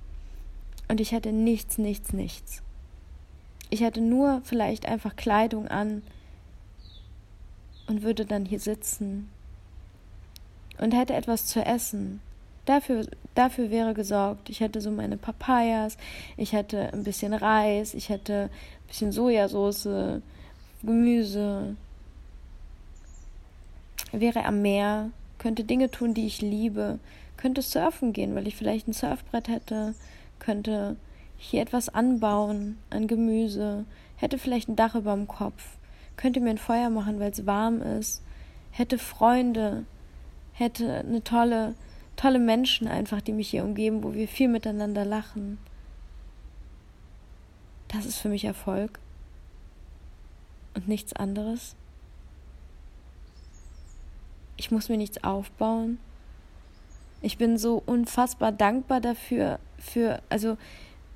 und 0.88 1.00
ich 1.00 1.12
hätte 1.12 1.32
nichts, 1.32 1.78
nichts, 1.78 2.12
nichts. 2.12 2.62
Ich 3.68 3.80
hätte 3.80 4.00
nur 4.00 4.40
vielleicht 4.44 4.86
einfach 4.86 5.16
Kleidung 5.16 5.68
an 5.68 6.02
und 7.88 8.02
würde 8.02 8.24
dann 8.24 8.44
hier 8.44 8.60
sitzen 8.60 9.28
und 10.78 10.92
hätte 10.92 11.14
etwas 11.14 11.46
zu 11.46 11.64
essen. 11.64 12.20
Dafür, 12.64 13.06
dafür 13.34 13.70
wäre 13.70 13.94
gesorgt. 13.94 14.50
Ich 14.50 14.60
hätte 14.60 14.80
so 14.80 14.90
meine 14.90 15.16
Papayas, 15.16 15.96
ich 16.36 16.52
hätte 16.52 16.92
ein 16.92 17.04
bisschen 17.04 17.32
Reis, 17.32 17.94
ich 17.94 18.08
hätte 18.08 18.50
ein 18.50 18.86
bisschen 18.88 19.12
Sojasauce, 19.12 20.20
Gemüse. 20.82 21.76
Wäre 24.12 24.44
am 24.44 24.62
Meer, 24.62 25.10
könnte 25.38 25.64
Dinge 25.64 25.90
tun, 25.90 26.14
die 26.14 26.26
ich 26.26 26.40
liebe, 26.42 26.98
könnte 27.36 27.62
surfen 27.62 28.12
gehen, 28.12 28.34
weil 28.34 28.48
ich 28.48 28.56
vielleicht 28.56 28.88
ein 28.88 28.92
Surfbrett 28.92 29.48
hätte, 29.48 29.94
könnte 30.38 30.96
hier 31.38 31.62
etwas 31.62 31.88
anbauen 31.88 32.78
an 32.90 33.06
Gemüse, 33.06 33.84
hätte 34.16 34.38
vielleicht 34.38 34.68
ein 34.68 34.76
Dach 34.76 34.94
über 34.94 35.14
dem 35.14 35.28
Kopf, 35.28 35.76
könnte 36.16 36.40
mir 36.40 36.50
ein 36.50 36.58
Feuer 36.58 36.90
machen, 36.90 37.20
weil 37.20 37.30
es 37.30 37.46
warm 37.46 37.82
ist, 37.82 38.22
hätte 38.70 38.98
Freunde, 38.98 39.84
hätte 40.56 41.00
eine 41.00 41.22
tolle, 41.22 41.74
tolle 42.16 42.38
Menschen 42.38 42.88
einfach, 42.88 43.20
die 43.20 43.32
mich 43.32 43.50
hier 43.50 43.64
umgeben, 43.64 44.02
wo 44.02 44.14
wir 44.14 44.26
viel 44.26 44.48
miteinander 44.48 45.04
lachen. 45.04 45.58
Das 47.88 48.06
ist 48.06 48.18
für 48.18 48.28
mich 48.28 48.44
Erfolg 48.44 48.98
und 50.74 50.88
nichts 50.88 51.12
anderes. 51.12 51.76
Ich 54.56 54.70
muss 54.70 54.88
mir 54.88 54.96
nichts 54.96 55.22
aufbauen. 55.22 55.98
Ich 57.22 57.38
bin 57.38 57.58
so 57.58 57.82
unfassbar 57.84 58.52
dankbar 58.52 59.00
dafür, 59.00 59.58
für, 59.78 60.22
also 60.28 60.56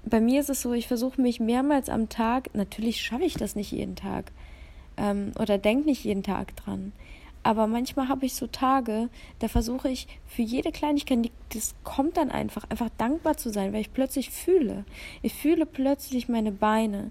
bei 0.05 0.21
mir 0.21 0.41
ist 0.41 0.51
es 0.51 0.63
so, 0.63 0.73
ich 0.73 0.89
versuche 0.89 1.21
mich 1.21 1.41
mehrmals 1.41 1.89
am 1.89 2.09
Tag, 2.09 2.55
natürlich 2.55 3.03
schaffe 3.03 3.25
ich 3.25 3.35
das 3.35 3.55
nicht 3.55 3.71
jeden 3.71 3.97
Tag 3.97 4.33
ähm, 4.97 5.33
oder 5.39 5.59
denke 5.59 5.87
nicht 5.87 6.05
jeden 6.05 6.23
Tag 6.23 6.57
dran, 6.57 6.93
aber 7.43 7.67
manchmal 7.67 8.09
habe 8.09 8.27
ich 8.27 8.35
so 8.35 8.47
Tage, 8.47 9.09
da 9.39 9.49
versuche 9.49 9.89
ich 9.89 10.07
für 10.27 10.43
jede 10.43 10.73
Kleinigkeit, 10.73 11.31
das 11.55 11.75
kommt 11.85 12.17
dann 12.17 12.31
einfach, 12.31 12.65
einfach 12.69 12.91
dankbar 12.99 13.37
zu 13.37 13.51
sein, 13.51 13.73
weil 13.73 13.81
ich 13.81 13.93
plötzlich 13.93 14.31
fühle. 14.31 14.85
Ich 15.23 15.35
fühle 15.35 15.65
plötzlich 15.65 16.29
meine 16.29 16.53
Beine. 16.53 17.11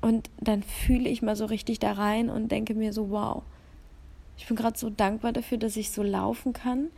Und 0.00 0.28
dann 0.40 0.62
fühle 0.62 1.08
ich 1.08 1.22
mal 1.22 1.36
so 1.36 1.46
richtig 1.46 1.78
da 1.78 1.92
rein 1.92 2.28
und 2.28 2.50
denke 2.50 2.74
mir 2.74 2.92
so, 2.92 3.10
wow, 3.10 3.42
ich 4.36 4.46
bin 4.46 4.56
gerade 4.56 4.76
so 4.76 4.90
dankbar 4.90 5.32
dafür, 5.32 5.58
dass 5.58 5.76
ich 5.76 5.92
so 5.92 6.02
laufen 6.02 6.52
kann. 6.52 6.88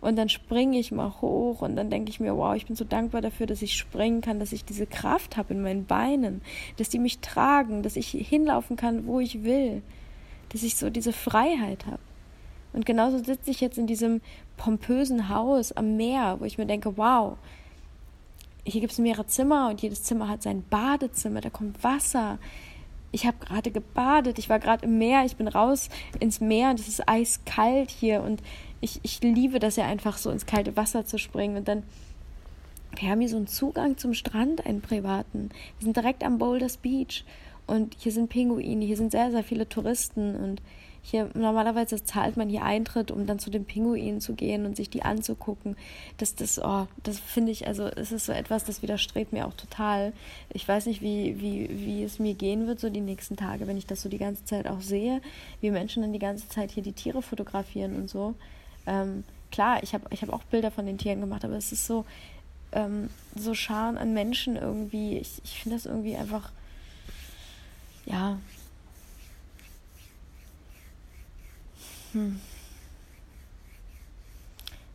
Und 0.00 0.16
dann 0.16 0.28
springe 0.28 0.78
ich 0.78 0.92
mal 0.92 1.20
hoch 1.20 1.62
und 1.62 1.76
dann 1.76 1.90
denke 1.90 2.10
ich 2.10 2.20
mir, 2.20 2.36
wow, 2.36 2.54
ich 2.54 2.66
bin 2.66 2.76
so 2.76 2.84
dankbar 2.84 3.22
dafür, 3.22 3.46
dass 3.46 3.62
ich 3.62 3.76
springen 3.76 4.20
kann, 4.20 4.40
dass 4.40 4.52
ich 4.52 4.64
diese 4.64 4.86
Kraft 4.86 5.36
habe 5.36 5.54
in 5.54 5.62
meinen 5.62 5.86
Beinen, 5.86 6.42
dass 6.76 6.88
die 6.88 6.98
mich 6.98 7.18
tragen, 7.18 7.82
dass 7.82 7.96
ich 7.96 8.10
hinlaufen 8.10 8.76
kann, 8.76 9.06
wo 9.06 9.20
ich 9.20 9.44
will 9.44 9.82
dass 10.50 10.62
ich 10.62 10.76
so 10.76 10.90
diese 10.90 11.12
Freiheit 11.12 11.86
habe. 11.86 11.98
Und 12.76 12.84
genauso 12.84 13.16
sitze 13.16 13.50
ich 13.50 13.62
jetzt 13.62 13.78
in 13.78 13.86
diesem 13.86 14.20
pompösen 14.58 15.30
Haus 15.30 15.72
am 15.72 15.96
Meer, 15.96 16.36
wo 16.38 16.44
ich 16.44 16.58
mir 16.58 16.66
denke, 16.66 16.98
wow, 16.98 17.38
hier 18.64 18.82
gibt 18.82 18.92
es 18.92 18.98
mehrere 18.98 19.26
Zimmer 19.26 19.70
und 19.70 19.80
jedes 19.80 20.02
Zimmer 20.02 20.28
hat 20.28 20.42
sein 20.42 20.62
Badezimmer, 20.68 21.40
da 21.40 21.48
kommt 21.48 21.82
Wasser. 21.82 22.38
Ich 23.12 23.26
habe 23.26 23.38
gerade 23.38 23.70
gebadet, 23.70 24.38
ich 24.38 24.50
war 24.50 24.58
gerade 24.58 24.84
im 24.84 24.98
Meer, 24.98 25.24
ich 25.24 25.36
bin 25.36 25.48
raus 25.48 25.88
ins 26.20 26.40
Meer 26.40 26.68
und 26.68 26.78
es 26.78 26.86
ist 26.86 27.08
eiskalt 27.08 27.90
hier 27.90 28.22
und 28.22 28.42
ich, 28.82 29.00
ich 29.02 29.22
liebe 29.22 29.58
das 29.58 29.76
ja 29.76 29.86
einfach 29.86 30.18
so 30.18 30.30
ins 30.30 30.44
kalte 30.44 30.76
Wasser 30.76 31.06
zu 31.06 31.16
springen 31.16 31.56
und 31.56 31.68
dann 31.68 31.82
wir 32.98 33.08
haben 33.10 33.20
hier 33.20 33.30
so 33.30 33.36
einen 33.36 33.46
Zugang 33.46 33.96
zum 33.98 34.14
Strand, 34.14 34.64
einen 34.64 34.80
privaten. 34.80 35.50
Wir 35.78 35.84
sind 35.84 35.96
direkt 35.96 36.24
am 36.24 36.38
Boulders 36.38 36.76
Beach 36.76 37.24
und 37.66 37.94
hier 37.98 38.12
sind 38.12 38.28
Pinguine, 38.28 38.84
hier 38.84 38.96
sind 38.96 39.12
sehr, 39.12 39.30
sehr 39.30 39.44
viele 39.44 39.66
Touristen 39.66 40.34
und 40.36 40.62
hier 41.08 41.30
normalerweise 41.34 42.02
zahlt 42.02 42.36
man 42.36 42.48
hier 42.48 42.64
Eintritt, 42.64 43.12
um 43.12 43.26
dann 43.26 43.38
zu 43.38 43.48
den 43.48 43.64
Pinguinen 43.64 44.20
zu 44.20 44.34
gehen 44.34 44.66
und 44.66 44.76
sich 44.76 44.90
die 44.90 45.02
anzugucken. 45.02 45.76
Das, 46.18 46.34
das, 46.34 46.58
oh, 46.58 46.88
das 47.04 47.20
finde 47.20 47.52
ich, 47.52 47.68
also 47.68 47.84
es 47.86 48.10
ist 48.10 48.26
so 48.26 48.32
etwas, 48.32 48.64
das 48.64 48.82
widerstrebt 48.82 49.32
mir 49.32 49.46
auch 49.46 49.54
total. 49.54 50.12
Ich 50.52 50.66
weiß 50.66 50.86
nicht, 50.86 51.02
wie, 51.02 51.40
wie, 51.40 51.68
wie 51.70 52.02
es 52.02 52.18
mir 52.18 52.34
gehen 52.34 52.66
wird, 52.66 52.80
so 52.80 52.90
die 52.90 53.00
nächsten 53.00 53.36
Tage, 53.36 53.68
wenn 53.68 53.76
ich 53.76 53.86
das 53.86 54.02
so 54.02 54.08
die 54.08 54.18
ganze 54.18 54.44
Zeit 54.44 54.66
auch 54.66 54.80
sehe, 54.80 55.22
wie 55.60 55.70
Menschen 55.70 56.02
dann 56.02 56.12
die 56.12 56.18
ganze 56.18 56.48
Zeit 56.48 56.72
hier 56.72 56.82
die 56.82 56.92
Tiere 56.92 57.22
fotografieren 57.22 57.94
und 57.94 58.10
so. 58.10 58.34
Ähm, 58.88 59.22
klar, 59.52 59.84
ich 59.84 59.94
habe 59.94 60.06
ich 60.10 60.22
hab 60.22 60.32
auch 60.32 60.42
Bilder 60.42 60.72
von 60.72 60.86
den 60.86 60.98
Tieren 60.98 61.20
gemacht, 61.20 61.44
aber 61.44 61.54
es 61.54 61.70
ist 61.70 61.86
so, 61.86 62.04
ähm, 62.72 63.10
so 63.36 63.54
Scharen 63.54 63.96
an 63.96 64.12
Menschen 64.12 64.56
irgendwie. 64.56 65.18
Ich, 65.18 65.40
ich 65.44 65.60
finde 65.60 65.76
das 65.76 65.86
irgendwie 65.86 66.16
einfach 66.16 66.50
ja. 68.06 68.38
Hm. 72.16 72.40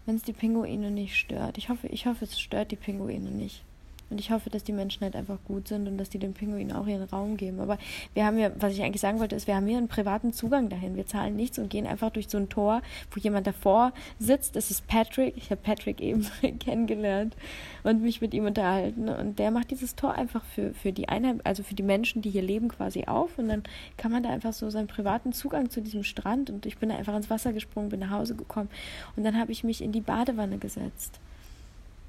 Wenn 0.08 0.16
es 0.16 0.24
die 0.24 0.34
Pinguine 0.34 0.90
nicht 0.90 1.16
stört. 1.16 1.60
Ich 1.60 1.70
hoffe, 1.70 1.86
ich 1.86 2.08
hoffe, 2.08 2.26
es 2.26 2.40
stört 2.40 2.72
die 2.72 2.76
Pinguine 2.76 3.30
nicht. 3.30 3.64
Und 4.12 4.20
ich 4.20 4.30
hoffe, 4.30 4.50
dass 4.50 4.64
die 4.64 4.74
Menschen 4.74 5.04
halt 5.04 5.16
einfach 5.16 5.38
gut 5.46 5.70
sind 5.70 5.88
und 5.88 5.98
dass 5.98 6.10
die 6.10 6.20
den 6.20 6.34
Pinguinen 6.34 6.76
auch 6.76 6.86
ihren 6.86 7.04
Raum 7.04 7.38
geben. 7.38 7.62
Aber 7.62 7.78
wir 8.14 8.26
haben 8.26 8.38
ja, 8.38 8.52
was 8.60 8.74
ich 8.74 8.84
eigentlich 8.84 9.02
sagen 9.02 9.20
wollte, 9.20 9.36
ist, 9.36 9.48
wir 9.48 9.56
haben 9.56 9.66
hier 9.66 9.78
einen 9.78 9.88
privaten 9.88 10.34
Zugang 10.34 10.68
dahin. 10.68 10.98
Wir 10.98 11.08
zahlen 11.08 11.38
nichts 11.38 11.58
und 11.58 11.70
gehen 11.70 11.88
einfach 11.88 12.10
durch 12.10 12.28
so 12.28 12.38
ein 12.38 12.50
Tor, 12.50 12.82
wo 13.12 13.20
jemand 13.20 13.48
davor 13.48 13.94
sitzt. 14.20 14.58
Das 14.58 14.70
ist 14.70 14.86
Patrick. 14.88 15.38
Ich 15.38 15.50
habe 15.50 15.62
Patrick 15.62 16.02
eben 16.02 16.28
kennengelernt 16.60 17.38
und 17.84 18.02
mich 18.02 18.20
mit 18.20 18.34
ihm 18.34 18.46
unterhalten. 18.46 19.08
Und 19.08 19.40
der 19.40 19.50
macht 19.50 19.72
dieses 19.72 19.96
Tor 19.96 20.14
einfach 20.14 20.44
für, 20.44 20.74
für 20.74 20.92
die 20.92 21.08
Einheim, 21.08 21.40
also 21.46 21.64
für 21.64 21.76
die 21.76 21.84
Menschen, 21.84 22.22
die 22.22 22.30
hier 22.30 22.44
leben, 22.44 22.68
quasi 22.68 23.06
auf. 23.06 23.38
Und 23.38 23.48
dann 23.48 23.64
kann 23.96 24.12
man 24.12 24.24
da 24.24 24.30
einfach 24.30 24.52
so 24.52 24.70
seinen 24.70 24.88
privaten 24.88 25.32
Zugang 25.32 25.70
zu 25.70 25.82
diesem 25.82 26.04
Strand. 26.04 26.50
Und 26.50 26.66
ich 26.66 26.78
bin 26.78 26.90
da 26.90 26.98
einfach 26.98 27.16
ins 27.16 27.30
Wasser 27.30 27.54
gesprungen, 27.54 27.90
bin 27.90 28.02
nach 28.02 28.10
Hause 28.10 28.36
gekommen. 28.36 28.70
Und 29.16 29.24
dann 29.24 29.40
habe 29.40 29.54
ich 29.54 29.64
mich 29.64 29.82
in 29.82 29.94
die 29.94 30.02
Badewanne 30.02 30.58
gesetzt. 30.58 31.20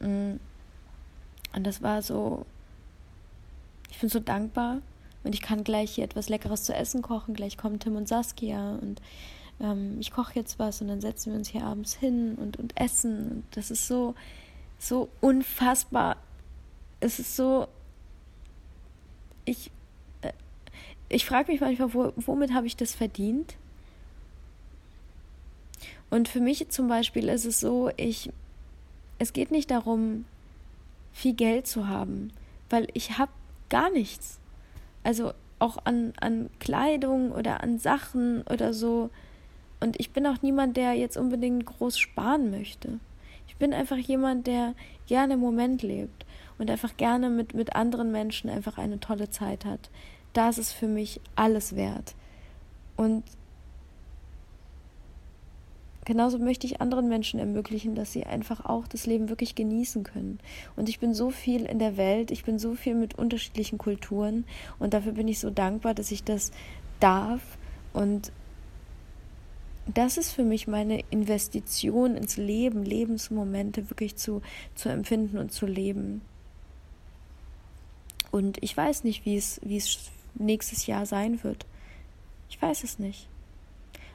Mhm 0.01 0.41
und 1.55 1.65
das 1.65 1.83
war 1.83 2.03
so, 2.03 2.47
ich 3.91 3.99
bin 4.01 4.09
so 4.09 4.21
dankbar 4.21 4.79
und 5.25 5.35
ich 5.35 5.43
kann 5.43 5.65
gleich 5.65 5.93
hier 5.93 6.05
etwas 6.05 6.29
Leckeres 6.29 6.65
zu 6.65 6.75
essen 6.75 7.03
kochen. 7.03 7.35
Gleich 7.35 7.57
kommen 7.57 7.79
Tim 7.79 7.97
und 7.97 8.09
Saskia 8.09 8.79
und 8.81 9.01
ähm, 9.61 9.99
ich 10.01 10.11
koche 10.11 10.35
jetzt 10.35 10.59
was 10.59 10.81
und 10.81 10.89
dann 10.89 11.01
setzen 11.01 11.33
wir 11.33 11.39
uns 11.39 11.49
hier 11.49 11.65
abends 11.65 11.95
hin 11.95 12.35
und, 12.37 12.57
und 12.57 12.79
essen. 12.81 13.31
Und 13.31 13.45
das 13.53 13.71
ist 13.71 13.87
so, 13.87 14.15
so 14.79 15.09
unfassbar. 15.21 16.17
Es 17.01 17.19
ist 17.19 17.37
so, 17.37 17.69
ich, 19.45 19.71
äh, 20.23 20.33
ich 21.09 21.25
frage 21.25 21.53
mich 21.53 21.61
manchmal, 21.61 21.95
wo, 21.95 22.13
womit 22.17 22.53
habe 22.53 22.67
ich 22.67 22.77
das 22.77 22.95
verdient? 22.95 23.55
Und 26.11 26.29
für 26.29 26.41
mich 26.41 26.69
zum 26.69 26.89
Beispiel 26.89 27.29
ist 27.29 27.45
es 27.45 27.61
so, 27.61 27.91
ich, 27.97 28.31
es 29.19 29.33
geht 29.33 29.51
nicht 29.51 29.71
darum, 29.71 30.25
viel 31.13 31.35
Geld 31.35 31.67
zu 31.67 31.89
haben, 31.89 32.33
weil 32.71 32.89
ich 32.95 33.19
habe 33.19 33.33
gar 33.69 33.91
nichts. 33.91 34.41
Also 35.03 35.33
auch 35.59 35.79
an, 35.85 36.13
an 36.21 36.51
Kleidung 36.59 37.33
oder 37.33 37.63
an 37.63 37.79
Sachen 37.79 38.43
oder 38.43 38.75
so. 38.75 39.11
Und 39.81 39.99
ich 40.01 40.11
bin 40.11 40.27
auch 40.27 40.43
niemand, 40.43 40.77
der 40.77 40.95
jetzt 40.95 41.17
unbedingt 41.17 41.67
groß 41.67 41.99
sparen 41.99 42.51
möchte. 42.51 42.99
Ich 43.47 43.57
bin 43.57 43.73
einfach 43.73 43.97
jemand, 43.97 44.47
der 44.47 44.75
gerne 45.07 45.35
im 45.35 45.41
Moment 45.41 45.83
lebt 45.83 46.27
und 46.59 46.71
einfach 46.71 46.97
gerne 46.97 47.31
mit, 47.31 47.55
mit 47.55 47.77
anderen 47.77 48.13
Menschen 48.13 48.51
einfach 48.51 48.79
eine 48.79 49.01
tolle 49.01 49.31
Zeit 49.31 49.65
hat. 49.65 49.91
das 50.33 50.57
ist 50.57 50.73
für 50.73 50.87
mich 50.89 51.21
alles 51.37 51.77
wert. 51.77 52.15
Und 52.97 53.23
genauso 56.05 56.39
möchte 56.39 56.67
ich 56.67 56.81
anderen 56.81 57.09
Menschen 57.09 57.39
ermöglichen, 57.39 57.95
dass 57.95 58.13
sie 58.13 58.25
einfach 58.25 58.65
auch 58.65 58.87
das 58.87 59.07
Leben 59.07 59.29
wirklich 59.29 59.55
genießen 59.55 60.03
können. 60.05 60.39
Und 60.77 60.89
ich 60.89 60.99
bin 60.99 61.15
so 61.15 61.31
viel 61.31 61.65
in 61.65 61.79
der 61.79 61.97
Welt, 61.97 62.31
ich 62.31 62.45
bin 62.45 62.59
so 62.59 62.75
viel 62.75 62.95
mit 62.95 63.19
unterschiedlichen 63.19 63.79
Kulturen 63.79 64.45
und 64.79 64.95
dafür 64.95 65.13
bin 65.13 65.29
ich 65.29 65.39
so 65.39 65.51
dankbar, 65.51 65.95
dass 65.95 66.11
ich 66.11 66.25
das 66.25 66.51
darf. 67.01 67.41
Und 67.93 68.33
das 69.87 70.17
ist 70.17 70.33
für 70.33 70.45
mich 70.45 70.69
meine 70.69 71.03
Investition 71.11 72.17
ins 72.17 72.37
Leben, 72.37 72.85
Lebensmomente 72.85 73.91
wirklich 73.91 74.17
zu, 74.17 74.43
zu 74.75 74.89
empfinden 74.89 75.39
und 75.39 75.53
zu 75.53 75.67
leben. 75.67 76.23
Und 78.31 78.63
ich 78.63 78.77
weiß 78.77 79.05
nicht, 79.05 79.27
wie 79.27 79.37
es, 79.37 79.61
wie 79.63 79.77
es 79.77 80.11
nächstes 80.35 80.87
Jahr 80.87 81.05
sein 81.05 81.43
wird. 81.45 81.67
Ich 82.49 82.61
weiß 82.61 82.85
es 82.85 82.99
nicht. 82.99 83.29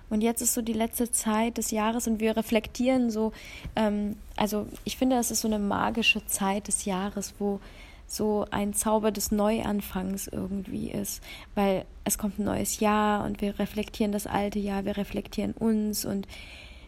Und 0.10 0.22
jetzt 0.22 0.42
ist 0.42 0.54
so 0.54 0.62
die 0.62 0.74
letzte 0.74 1.12
Zeit 1.12 1.58
des 1.58 1.72
Jahres 1.72 2.08
und 2.08 2.20
wir 2.20 2.38
reflektieren 2.38 3.10
so, 3.10 3.34
ähm, 3.76 4.16
also 4.36 4.68
ich 4.86 4.98
finde, 4.98 5.18
das 5.18 5.32
ist 5.32 5.42
so 5.42 5.48
eine 5.48 5.60
magische 5.60 6.26
Zeit 6.26 6.68
des 6.68 6.86
Jahres, 6.86 7.34
wo 7.40 7.60
so 8.08 8.46
ein 8.52 8.74
Zauber 8.74 9.12
des 9.12 9.32
Neuanfangs 9.32 10.28
irgendwie 10.28 10.90
ist, 10.90 11.22
weil 11.56 11.86
es 12.06 12.18
kommt 12.18 12.40
ein 12.40 12.46
neues 12.46 12.80
Jahr 12.80 13.26
und 13.26 13.42
wir 13.42 13.60
reflektieren 13.60 14.14
das 14.14 14.28
alte 14.28 14.60
Jahr, 14.60 14.86
wir 14.86 14.96
reflektieren 14.96 15.52
uns 15.52 16.06
und 16.06 16.26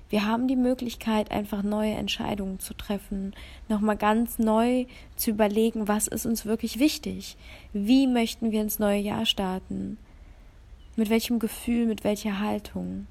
wir 0.09 0.25
haben 0.25 0.47
die 0.47 0.55
Möglichkeit, 0.55 1.29
einfach 1.29 1.61
neue 1.61 1.93
Entscheidungen 1.93 2.59
zu 2.59 2.73
treffen, 2.73 3.35
nochmal 3.67 3.97
ganz 3.97 4.39
neu 4.39 4.85
zu 5.15 5.29
überlegen, 5.29 5.87
was 5.87 6.07
ist 6.07 6.25
uns 6.25 6.45
wirklich 6.45 6.79
wichtig, 6.79 7.37
wie 7.73 8.07
möchten 8.07 8.51
wir 8.51 8.61
ins 8.61 8.79
neue 8.79 8.99
Jahr 8.99 9.27
starten, 9.27 9.97
mit 10.99 11.09
welchem 11.09 11.39
Gefühl, 11.39 11.87
mit 11.87 12.03
welcher 12.03 12.39
Haltung. 12.39 13.07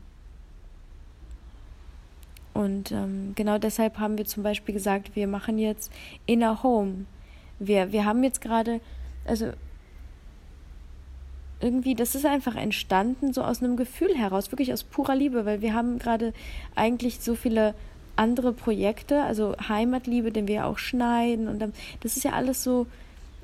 Und 2.55 2.93
ähm, 2.93 3.33
genau 3.35 3.59
deshalb 3.59 3.99
haben 3.99 4.19
wir 4.19 4.25
zum 4.25 4.43
Beispiel 4.43 4.75
gesagt, 4.75 5.17
wir 5.17 5.27
machen 5.27 5.59
jetzt 5.59 5.93
Inner 6.27 6.63
Home 6.63 7.07
wir, 7.59 7.93
wir 7.93 8.05
haben 8.05 8.23
jetzt 8.23 8.41
gerade, 8.41 8.81
also 9.25 9.53
irgendwie, 11.61 11.95
das 11.95 12.15
ist 12.15 12.25
einfach 12.25 12.55
entstanden, 12.55 13.33
so 13.33 13.43
aus 13.43 13.63
einem 13.63 13.77
Gefühl 13.77 14.17
heraus, 14.17 14.53
wirklich 14.53 14.73
aus 14.73 14.85
purer 14.85 15.17
Liebe, 15.17 15.45
weil 15.45 15.61
wir 15.61 15.75
haben 15.75 15.99
gerade 15.99 16.33
eigentlich 16.77 17.21
so 17.21 17.35
viele 17.35 17.75
andere 18.15 18.53
Projekte, 18.53 19.23
also 19.23 19.57
Heimatliebe, 19.69 20.31
den 20.31 20.47
wir 20.47 20.55
ja 20.57 20.65
auch 20.67 20.79
schneiden 20.79 21.49
und 21.49 21.61
das 22.01 22.17
ist 22.17 22.25
ja 22.25 22.33
alles 22.33 22.63
so 22.63 22.87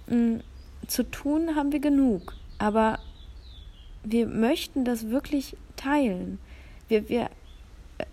mh, 0.07 0.17
mm, 0.17 0.41
zu 0.87 1.03
tun 1.11 1.57
haben 1.57 1.73
wir 1.73 1.81
genug, 1.81 2.35
aber 2.59 2.99
wir 4.05 4.27
möchten 4.27 4.85
das 4.85 5.09
wirklich 5.11 5.57
teilen. 5.77 6.39
Wir, 6.89 7.09
wir, 7.09 7.31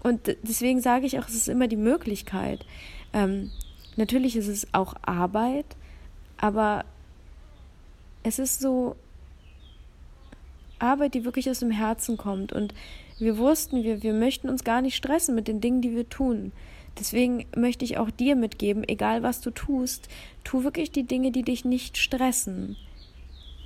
und 0.03 0.35
deswegen 0.43 0.81
sage 0.81 1.05
ich 1.05 1.19
auch, 1.19 1.27
es 1.27 1.35
ist 1.35 1.49
immer 1.49 1.67
die 1.67 1.77
Möglichkeit. 1.77 2.65
Ähm, 3.13 3.51
natürlich 3.97 4.35
ist 4.35 4.47
es 4.47 4.67
auch 4.73 4.95
Arbeit, 5.01 5.65
aber 6.37 6.85
es 8.23 8.39
ist 8.39 8.61
so 8.61 8.95
Arbeit, 10.79 11.13
die 11.13 11.25
wirklich 11.25 11.49
aus 11.49 11.59
dem 11.59 11.71
Herzen 11.71 12.17
kommt. 12.17 12.53
Und 12.53 12.73
wir 13.19 13.37
wussten, 13.37 13.83
wir, 13.83 14.01
wir 14.01 14.13
möchten 14.13 14.49
uns 14.49 14.63
gar 14.63 14.81
nicht 14.81 14.95
stressen 14.95 15.35
mit 15.35 15.47
den 15.47 15.61
Dingen, 15.61 15.81
die 15.81 15.95
wir 15.95 16.09
tun. 16.09 16.51
Deswegen 16.99 17.45
möchte 17.55 17.85
ich 17.85 17.97
auch 17.97 18.09
dir 18.09 18.35
mitgeben, 18.35 18.87
egal 18.87 19.23
was 19.23 19.41
du 19.41 19.51
tust, 19.51 20.09
tu 20.43 20.63
wirklich 20.63 20.91
die 20.91 21.03
Dinge, 21.03 21.31
die 21.31 21.43
dich 21.43 21.63
nicht 21.63 21.97
stressen. 21.97 22.75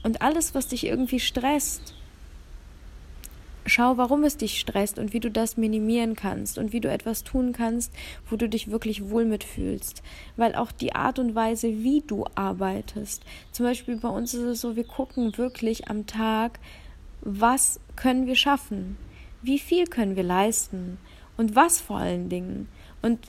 Und 0.03 0.21
alles, 0.21 0.53
was 0.53 0.67
dich 0.67 0.85
irgendwie 0.85 1.19
stresst, 1.19 1.94
Schau, 3.67 3.97
warum 3.97 4.23
es 4.23 4.37
dich 4.37 4.59
stresst 4.59 4.99
und 4.99 5.13
wie 5.13 5.19
du 5.19 5.31
das 5.31 5.57
minimieren 5.57 6.15
kannst 6.15 6.59
und 6.59 6.71
wie 6.71 6.81
du 6.81 6.89
etwas 6.89 7.23
tun 7.23 7.51
kannst, 7.51 7.91
wo 8.29 8.35
du 8.35 8.47
dich 8.47 8.69
wirklich 8.69 9.09
wohl 9.09 9.25
mitfühlst. 9.25 10.03
Weil 10.37 10.53
auch 10.53 10.71
die 10.71 10.93
Art 10.93 11.17
und 11.17 11.33
Weise, 11.33 11.67
wie 11.67 12.03
du 12.05 12.25
arbeitest, 12.35 13.23
zum 13.51 13.65
Beispiel 13.65 13.97
bei 13.97 14.09
uns 14.09 14.35
ist 14.35 14.43
es 14.43 14.61
so, 14.61 14.75
wir 14.75 14.83
gucken 14.83 15.35
wirklich 15.37 15.87
am 15.87 16.05
Tag, 16.05 16.59
was 17.21 17.79
können 17.95 18.27
wir 18.27 18.35
schaffen, 18.35 18.97
wie 19.41 19.57
viel 19.57 19.87
können 19.87 20.15
wir 20.15 20.23
leisten 20.23 20.99
und 21.35 21.55
was 21.55 21.81
vor 21.81 21.97
allen 21.97 22.29
Dingen. 22.29 22.67
Und 23.01 23.19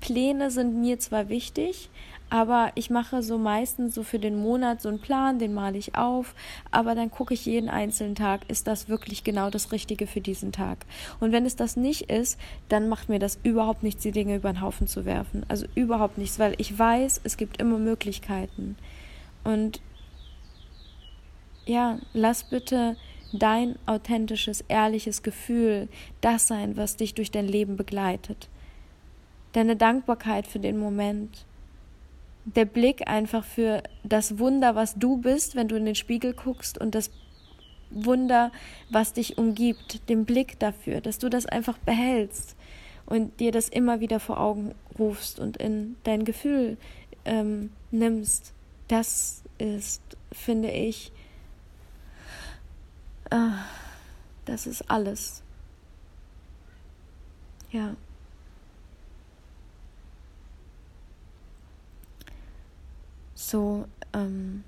Pläne 0.00 0.50
sind 0.50 0.80
mir 0.80 0.98
zwar 0.98 1.28
wichtig, 1.28 1.90
aber 2.30 2.72
ich 2.74 2.90
mache 2.90 3.22
so 3.22 3.38
meistens 3.38 3.94
so 3.94 4.02
für 4.02 4.18
den 4.18 4.38
Monat 4.38 4.82
so 4.82 4.88
einen 4.88 5.00
Plan, 5.00 5.38
den 5.38 5.54
male 5.54 5.78
ich 5.78 5.94
auf, 5.94 6.34
aber 6.70 6.94
dann 6.94 7.10
gucke 7.10 7.34
ich 7.34 7.46
jeden 7.46 7.68
einzelnen 7.68 8.14
Tag, 8.14 8.42
ist 8.48 8.66
das 8.66 8.88
wirklich 8.88 9.24
genau 9.24 9.50
das 9.50 9.72
Richtige 9.72 10.06
für 10.06 10.20
diesen 10.20 10.52
Tag? 10.52 10.78
Und 11.20 11.32
wenn 11.32 11.46
es 11.46 11.56
das 11.56 11.76
nicht 11.76 12.10
ist, 12.10 12.38
dann 12.68 12.88
macht 12.88 13.08
mir 13.08 13.18
das 13.18 13.38
überhaupt 13.42 13.82
nichts, 13.82 14.02
die 14.02 14.12
Dinge 14.12 14.36
über 14.36 14.52
den 14.52 14.60
Haufen 14.60 14.86
zu 14.86 15.04
werfen. 15.04 15.44
Also 15.48 15.66
überhaupt 15.74 16.18
nichts, 16.18 16.38
weil 16.38 16.54
ich 16.58 16.78
weiß, 16.78 17.22
es 17.24 17.36
gibt 17.36 17.60
immer 17.60 17.78
Möglichkeiten. 17.78 18.76
Und 19.44 19.80
ja, 21.64 21.98
lass 22.12 22.44
bitte 22.44 22.96
dein 23.32 23.76
authentisches, 23.86 24.62
ehrliches 24.68 25.22
Gefühl 25.22 25.88
das 26.20 26.46
sein, 26.46 26.76
was 26.76 26.96
dich 26.96 27.14
durch 27.14 27.30
dein 27.30 27.46
Leben 27.46 27.76
begleitet. 27.76 28.48
Deine 29.52 29.76
Dankbarkeit 29.76 30.46
für 30.46 30.58
den 30.58 30.78
Moment 30.78 31.46
der 32.54 32.64
Blick 32.64 33.08
einfach 33.08 33.44
für 33.44 33.82
das 34.04 34.38
Wunder, 34.38 34.74
was 34.74 34.94
du 34.94 35.18
bist, 35.18 35.54
wenn 35.54 35.68
du 35.68 35.76
in 35.76 35.84
den 35.84 35.94
Spiegel 35.94 36.32
guckst 36.32 36.78
und 36.78 36.94
das 36.94 37.10
Wunder, 37.90 38.52
was 38.90 39.12
dich 39.12 39.38
umgibt, 39.38 40.08
den 40.08 40.24
Blick 40.24 40.58
dafür, 40.58 41.00
dass 41.00 41.18
du 41.18 41.28
das 41.28 41.46
einfach 41.46 41.78
behältst 41.78 42.56
und 43.06 43.40
dir 43.40 43.52
das 43.52 43.68
immer 43.68 44.00
wieder 44.00 44.20
vor 44.20 44.40
Augen 44.40 44.74
rufst 44.98 45.40
und 45.40 45.56
in 45.56 45.96
dein 46.04 46.24
Gefühl 46.24 46.76
ähm, 47.24 47.70
nimmst. 47.90 48.52
Das 48.88 49.42
ist, 49.58 50.02
finde 50.32 50.70
ich, 50.70 51.12
äh, 53.30 53.50
das 54.44 54.66
ist 54.66 54.90
alles. 54.90 55.42
Ja. 57.70 57.94
So, 63.48 63.86
ähm, 64.12 64.62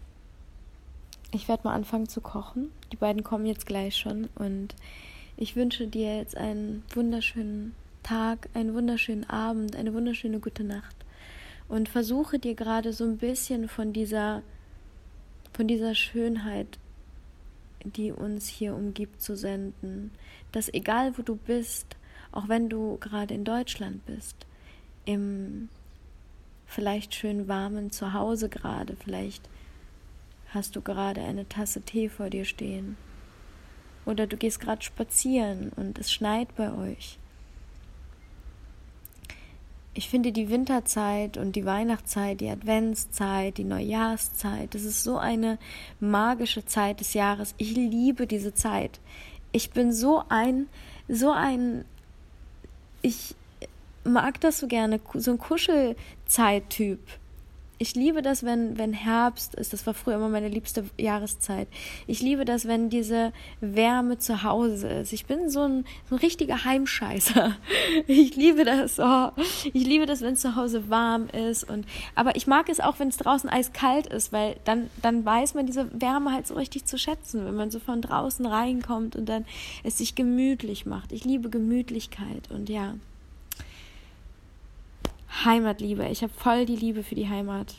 ich 1.33 1.49
werde 1.49 1.65
mal 1.65 1.75
anfangen 1.75 2.09
zu 2.09 2.23
kochen. 2.23 2.73
Die 2.91 2.97
beiden 2.97 3.23
kommen 3.23 3.45
jetzt 3.45 3.67
gleich 3.67 3.95
schon 3.95 4.31
und 4.37 4.75
ich 5.37 5.55
wünsche 5.55 5.87
dir 5.87 6.17
jetzt 6.17 6.35
einen 6.35 6.83
wunderschönen 6.95 7.75
Tag, 8.03 8.49
einen 8.55 8.73
wunderschönen 8.73 9.29
Abend, 9.29 9.77
eine 9.77 9.93
wunderschöne 9.93 10.41
gute 10.41 10.65
Nacht 10.65 10.97
und 11.69 11.91
versuche 11.91 12.39
dir 12.39 12.55
gerade 12.55 12.95
so 12.95 13.05
ein 13.05 13.19
bisschen 13.19 13.69
von 13.69 13.93
dieser 13.93 14.41
von 15.53 15.69
dieser 15.69 15.95
Schönheit, 15.95 16.79
die 17.85 18.13
uns 18.13 18.49
hier 18.49 18.75
umgibt, 18.75 19.21
zu 19.21 19.37
senden, 19.37 20.11
dass 20.53 20.73
egal 20.73 21.19
wo 21.19 21.23
du 21.23 21.37
bist, 21.37 21.97
auch 22.33 22.49
wenn 22.49 22.71
du 22.71 22.97
gerade 22.97 23.35
in 23.35 23.45
Deutschland 23.45 24.07
bist, 24.07 24.47
im 25.05 25.69
vielleicht 26.71 27.15
schön 27.15 27.49
warmen 27.49 27.91
Zuhause 27.91 28.49
gerade, 28.49 28.97
vielleicht 28.97 29.49
hast 30.51 30.77
du 30.77 30.81
gerade 30.81 31.21
eine 31.21 31.49
Tasse 31.49 31.83
Tee 31.83 32.09
vor 32.09 32.31
dir 32.31 32.45
stehen. 32.45 32.97
Oder 34.07 34.27
du 34.27 34.37
gehst 34.37 34.61
gerade 34.61 34.83
spazieren 34.83 35.73
und 35.77 35.99
es 35.99 36.13
schneit 36.13 36.55
bei 36.57 36.73
euch. 36.73 37.19
Ich 39.93 40.09
finde 40.09 40.31
die 40.31 40.49
Winterzeit 40.49 41.37
und 41.37 41.57
die 41.57 41.67
Weihnachtszeit, 41.67 42.41
die 42.41 42.49
Adventszeit, 42.49 43.59
die 43.59 43.65
Neujahrszeit, 43.65 44.75
das 44.75 44.85
ist 44.85 45.03
so 45.03 45.19
eine 45.19 45.59
magische 45.99 46.65
Zeit 46.65 47.01
des 47.01 47.15
Jahres. 47.15 47.55
Ich 47.59 47.75
liebe 47.75 48.29
diese 48.29 48.55
Zeit. 48.55 49.01
Ich 49.51 49.71
bin 49.71 49.93
so 49.93 50.23
ein, 50.29 50.69
so 51.09 51.33
ein, 51.33 51.85
ich, 53.03 53.35
mag 54.05 54.41
das 54.41 54.59
so 54.59 54.67
gerne, 54.67 55.01
so 55.15 55.33
ein 55.33 55.39
Kuschelzeittyp. 55.39 57.01
Ich 57.83 57.95
liebe 57.95 58.21
das, 58.21 58.45
wenn, 58.45 58.77
wenn 58.77 58.93
Herbst 58.93 59.55
ist. 59.55 59.73
Das 59.73 59.87
war 59.87 59.95
früher 59.95 60.17
immer 60.17 60.29
meine 60.29 60.49
liebste 60.49 60.85
Jahreszeit. 60.99 61.67
Ich 62.07 62.21
liebe 62.21 62.45
das, 62.45 62.69
wenn 62.69 62.91
diese 62.91 63.33
Wärme 63.63 64.19
zu 64.19 64.43
Hause 64.43 64.87
ist. 64.89 65.15
Ich 65.15 65.25
bin 65.25 65.49
so 65.49 65.63
ein, 65.63 65.87
so 66.11 66.17
ein 66.17 66.19
richtiger 66.19 66.65
Heimscheißer. 66.65 67.57
Ich 68.07 68.37
liebe 68.37 68.65
das. 68.65 68.99
Oh, 68.99 69.31
ich 69.73 69.87
liebe 69.87 70.05
das, 70.05 70.21
wenn 70.21 70.35
es 70.35 70.41
zu 70.41 70.57
Hause 70.57 70.91
warm 70.91 71.29
ist. 71.29 71.65
Und, 71.65 71.87
aber 72.15 72.37
ich 72.37 72.47
mag 72.47 72.69
es 72.69 72.81
auch, 72.81 72.99
wenn 72.99 73.09
es 73.09 73.17
draußen 73.17 73.49
eiskalt 73.49 74.07
ist, 74.07 74.31
weil 74.31 74.57
dann, 74.65 74.91
dann 75.01 75.25
weiß 75.25 75.55
man 75.55 75.65
diese 75.65 75.89
Wärme 75.99 76.33
halt 76.33 76.47
so 76.47 76.55
richtig 76.55 76.85
zu 76.85 76.99
schätzen, 76.99 77.47
wenn 77.47 77.57
man 77.57 77.71
so 77.71 77.79
von 77.79 78.03
draußen 78.03 78.45
reinkommt 78.45 79.17
und 79.17 79.27
dann 79.27 79.47
es 79.85 79.97
sich 79.97 80.15
gemütlich 80.15 80.85
macht. 80.85 81.13
Ich 81.13 81.25
liebe 81.25 81.49
Gemütlichkeit 81.49 82.51
und 82.51 82.69
ja. 82.69 82.95
Heimatliebe. 85.45 86.07
Ich 86.09 86.23
habe 86.23 86.33
voll 86.33 86.67
die 86.67 86.77
Liebe 86.77 87.03
für 87.03 87.15
die 87.15 87.29
Heimat. 87.29 87.77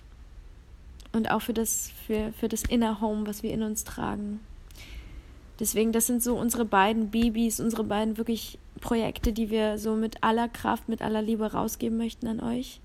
und 1.14 1.30
auch 1.30 1.42
für 1.42 1.54
das, 1.54 1.92
für, 2.06 2.32
für 2.40 2.48
das 2.48 2.64
Inner 2.64 3.02
Home, 3.02 3.28
was 3.28 3.44
wir 3.44 3.52
in 3.52 3.64
uns 3.64 3.84
tragen. 3.84 4.40
Deswegen, 5.60 5.92
das 5.92 6.08
sind 6.08 6.24
so 6.24 6.36
unsere 6.38 6.66
beiden 6.66 7.12
Babys, 7.12 7.60
unsere 7.60 7.84
beiden 7.84 8.18
wirklich 8.18 8.58
Projekte, 8.80 9.32
die 9.34 9.50
wir 9.50 9.78
so 9.78 9.96
mit 9.96 10.24
aller 10.24 10.48
Kraft, 10.48 10.90
mit 10.90 11.02
aller 11.02 11.22
Liebe 11.22 11.52
rausgeben 11.52 11.98
möchten 11.98 12.28
an 12.28 12.40
euch. 12.40 12.80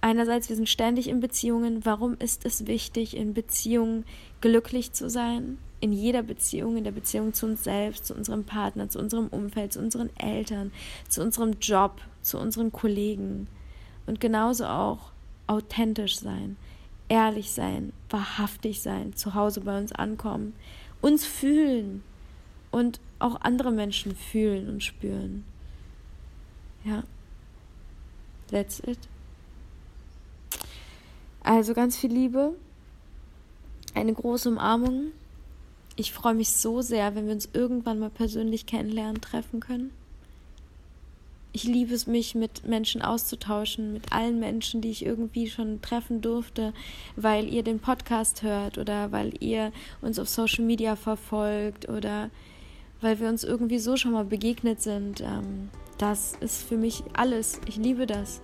Einerseits, 0.00 0.48
wir 0.48 0.56
sind 0.56 0.68
ständig 0.68 1.08
in 1.08 1.20
Beziehungen. 1.20 1.84
Warum 1.84 2.16
ist 2.18 2.44
es 2.46 2.66
wichtig, 2.66 3.16
in 3.16 3.34
Beziehungen 3.34 4.04
glücklich 4.40 4.92
zu 4.92 5.10
sein? 5.10 5.58
In 5.80 5.92
jeder 5.92 6.22
Beziehung, 6.22 6.76
in 6.76 6.84
der 6.84 6.92
Beziehung 6.92 7.32
zu 7.34 7.46
uns 7.46 7.64
selbst, 7.64 8.06
zu 8.06 8.14
unserem 8.14 8.44
Partner, 8.44 8.88
zu 8.88 8.98
unserem 8.98 9.28
Umfeld, 9.28 9.72
zu 9.72 9.80
unseren 9.80 10.10
Eltern, 10.16 10.72
zu 11.08 11.22
unserem 11.22 11.54
Job, 11.60 12.00
zu 12.22 12.38
unseren 12.38 12.72
Kollegen. 12.72 13.48
Und 14.06 14.20
genauso 14.20 14.66
auch 14.66 15.12
authentisch 15.46 16.18
sein 16.18 16.56
ehrlich 17.08 17.50
sein, 17.50 17.92
wahrhaftig 18.10 18.80
sein, 18.80 19.14
zu 19.14 19.34
Hause 19.34 19.62
bei 19.62 19.78
uns 19.78 19.92
ankommen, 19.92 20.54
uns 21.00 21.24
fühlen 21.24 22.02
und 22.70 23.00
auch 23.18 23.40
andere 23.40 23.72
Menschen 23.72 24.14
fühlen 24.14 24.68
und 24.68 24.84
spüren. 24.84 25.44
Ja, 26.84 27.02
that's 28.50 28.80
it. 28.80 28.98
Also 31.48 31.72
ganz 31.72 31.96
viel 31.96 32.12
Liebe, 32.12 32.54
eine 33.94 34.12
große 34.12 34.50
Umarmung. 34.50 35.12
Ich 35.96 36.12
freue 36.12 36.34
mich 36.34 36.52
so 36.52 36.82
sehr, 36.82 37.14
wenn 37.14 37.24
wir 37.24 37.32
uns 37.32 37.48
irgendwann 37.54 37.98
mal 37.98 38.10
persönlich 38.10 38.66
kennenlernen, 38.66 39.22
treffen 39.22 39.60
können 39.60 39.90
ich 41.52 41.64
liebe 41.64 41.94
es, 41.94 42.06
mich 42.06 42.36
mit 42.36 42.66
Menschen 42.66 43.02
auszutauschen, 43.02 43.92
mit 43.92 44.12
allen 44.12 44.38
Menschen, 44.38 44.80
die 44.80 44.90
ich 44.90 45.04
irgendwie 45.04 45.48
schon 45.48 45.80
treffen 45.82 46.20
durfte, 46.20 46.72
weil 47.16 47.52
ihr 47.52 47.64
den 47.64 47.80
Podcast 47.80 48.42
hört 48.42 48.78
oder 48.78 49.10
weil 49.10 49.32
ihr 49.40 49.72
uns 50.00 50.20
auf 50.20 50.28
Social 50.28 50.64
Media 50.64 50.94
verfolgt 50.94 51.88
oder 51.88 52.30
weil 53.00 53.18
wir 53.18 53.28
uns 53.28 53.42
irgendwie 53.42 53.78
so 53.78 53.96
schon 53.96 54.12
mal 54.12 54.24
begegnet 54.24 54.82
sind. 54.82 55.20
Ähm, 55.20 55.70
das 55.98 56.34
ist 56.40 56.62
für 56.62 56.76
mich 56.76 57.04
alles. 57.12 57.60
Ich 57.66 57.76
liebe 57.76 58.06
das. 58.06 58.40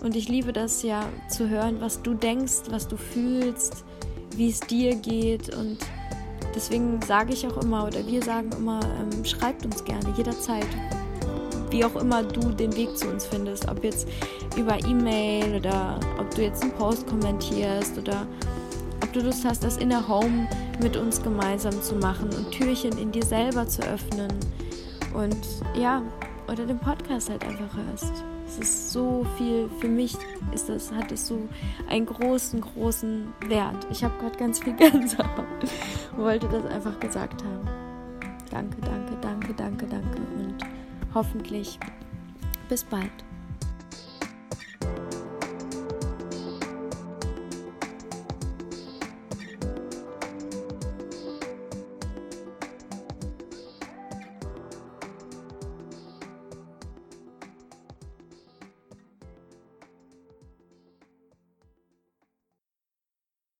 Und 0.00 0.14
ich 0.14 0.28
liebe 0.28 0.52
das 0.52 0.82
ja 0.82 1.08
zu 1.28 1.48
hören, 1.48 1.80
was 1.80 2.02
du 2.02 2.14
denkst, 2.14 2.64
was 2.70 2.86
du 2.86 2.96
fühlst, 2.96 3.84
wie 4.36 4.50
es 4.50 4.60
dir 4.60 4.94
geht. 4.94 5.54
Und 5.54 5.78
deswegen 6.54 7.00
sage 7.02 7.32
ich 7.32 7.46
auch 7.46 7.62
immer, 7.62 7.86
oder 7.86 8.06
wir 8.06 8.22
sagen 8.22 8.50
immer, 8.52 8.80
ähm, 8.82 9.24
schreibt 9.24 9.64
uns 9.64 9.82
gerne 9.84 10.12
jederzeit 10.16 10.66
wie 11.70 11.84
auch 11.84 11.96
immer 11.96 12.22
du 12.22 12.40
den 12.52 12.74
Weg 12.76 12.96
zu 12.96 13.08
uns 13.08 13.26
findest. 13.26 13.68
Ob 13.68 13.84
jetzt 13.84 14.08
über 14.56 14.78
E-Mail 14.86 15.56
oder 15.56 16.00
ob 16.18 16.34
du 16.34 16.42
jetzt 16.42 16.62
einen 16.62 16.72
Post 16.72 17.06
kommentierst 17.06 17.98
oder 17.98 18.26
ob 19.02 19.12
du 19.12 19.20
Lust 19.20 19.44
hast, 19.44 19.62
das 19.62 19.76
Inner 19.76 20.06
Home 20.08 20.48
mit 20.80 20.96
uns 20.96 21.22
gemeinsam 21.22 21.82
zu 21.82 21.94
machen 21.96 22.30
und 22.30 22.50
Türchen 22.50 22.96
in 22.98 23.12
dir 23.12 23.24
selber 23.24 23.66
zu 23.66 23.82
öffnen. 23.82 24.32
Und 25.14 25.36
ja, 25.78 26.02
oder 26.48 26.66
den 26.66 26.78
Podcast 26.78 27.30
halt 27.30 27.44
einfach 27.44 27.76
hörst. 27.76 28.12
Es 28.46 28.58
ist 28.58 28.92
so 28.92 29.26
viel, 29.36 29.68
für 29.80 29.88
mich 29.88 30.16
ist 30.52 30.68
das, 30.68 30.92
hat 30.92 31.10
es 31.12 31.26
so 31.26 31.48
einen 31.88 32.06
großen, 32.06 32.60
großen 32.60 33.32
Wert. 33.46 33.86
Ich 33.90 34.04
habe 34.04 34.14
gerade 34.20 34.38
ganz 34.38 34.60
viel 34.60 34.72
Gänsehaut. 34.76 35.46
Wollte 36.16 36.48
das 36.48 36.64
einfach 36.66 36.98
gesagt 37.00 37.42
haben. 37.42 37.68
Danke, 38.50 38.76
danke, 38.80 39.16
danke, 39.20 39.54
danke, 39.54 39.86
danke. 39.86 40.18
Und 40.38 40.56
hoffentlich 41.14 41.78
bis 42.68 42.84
bald. 42.84 43.25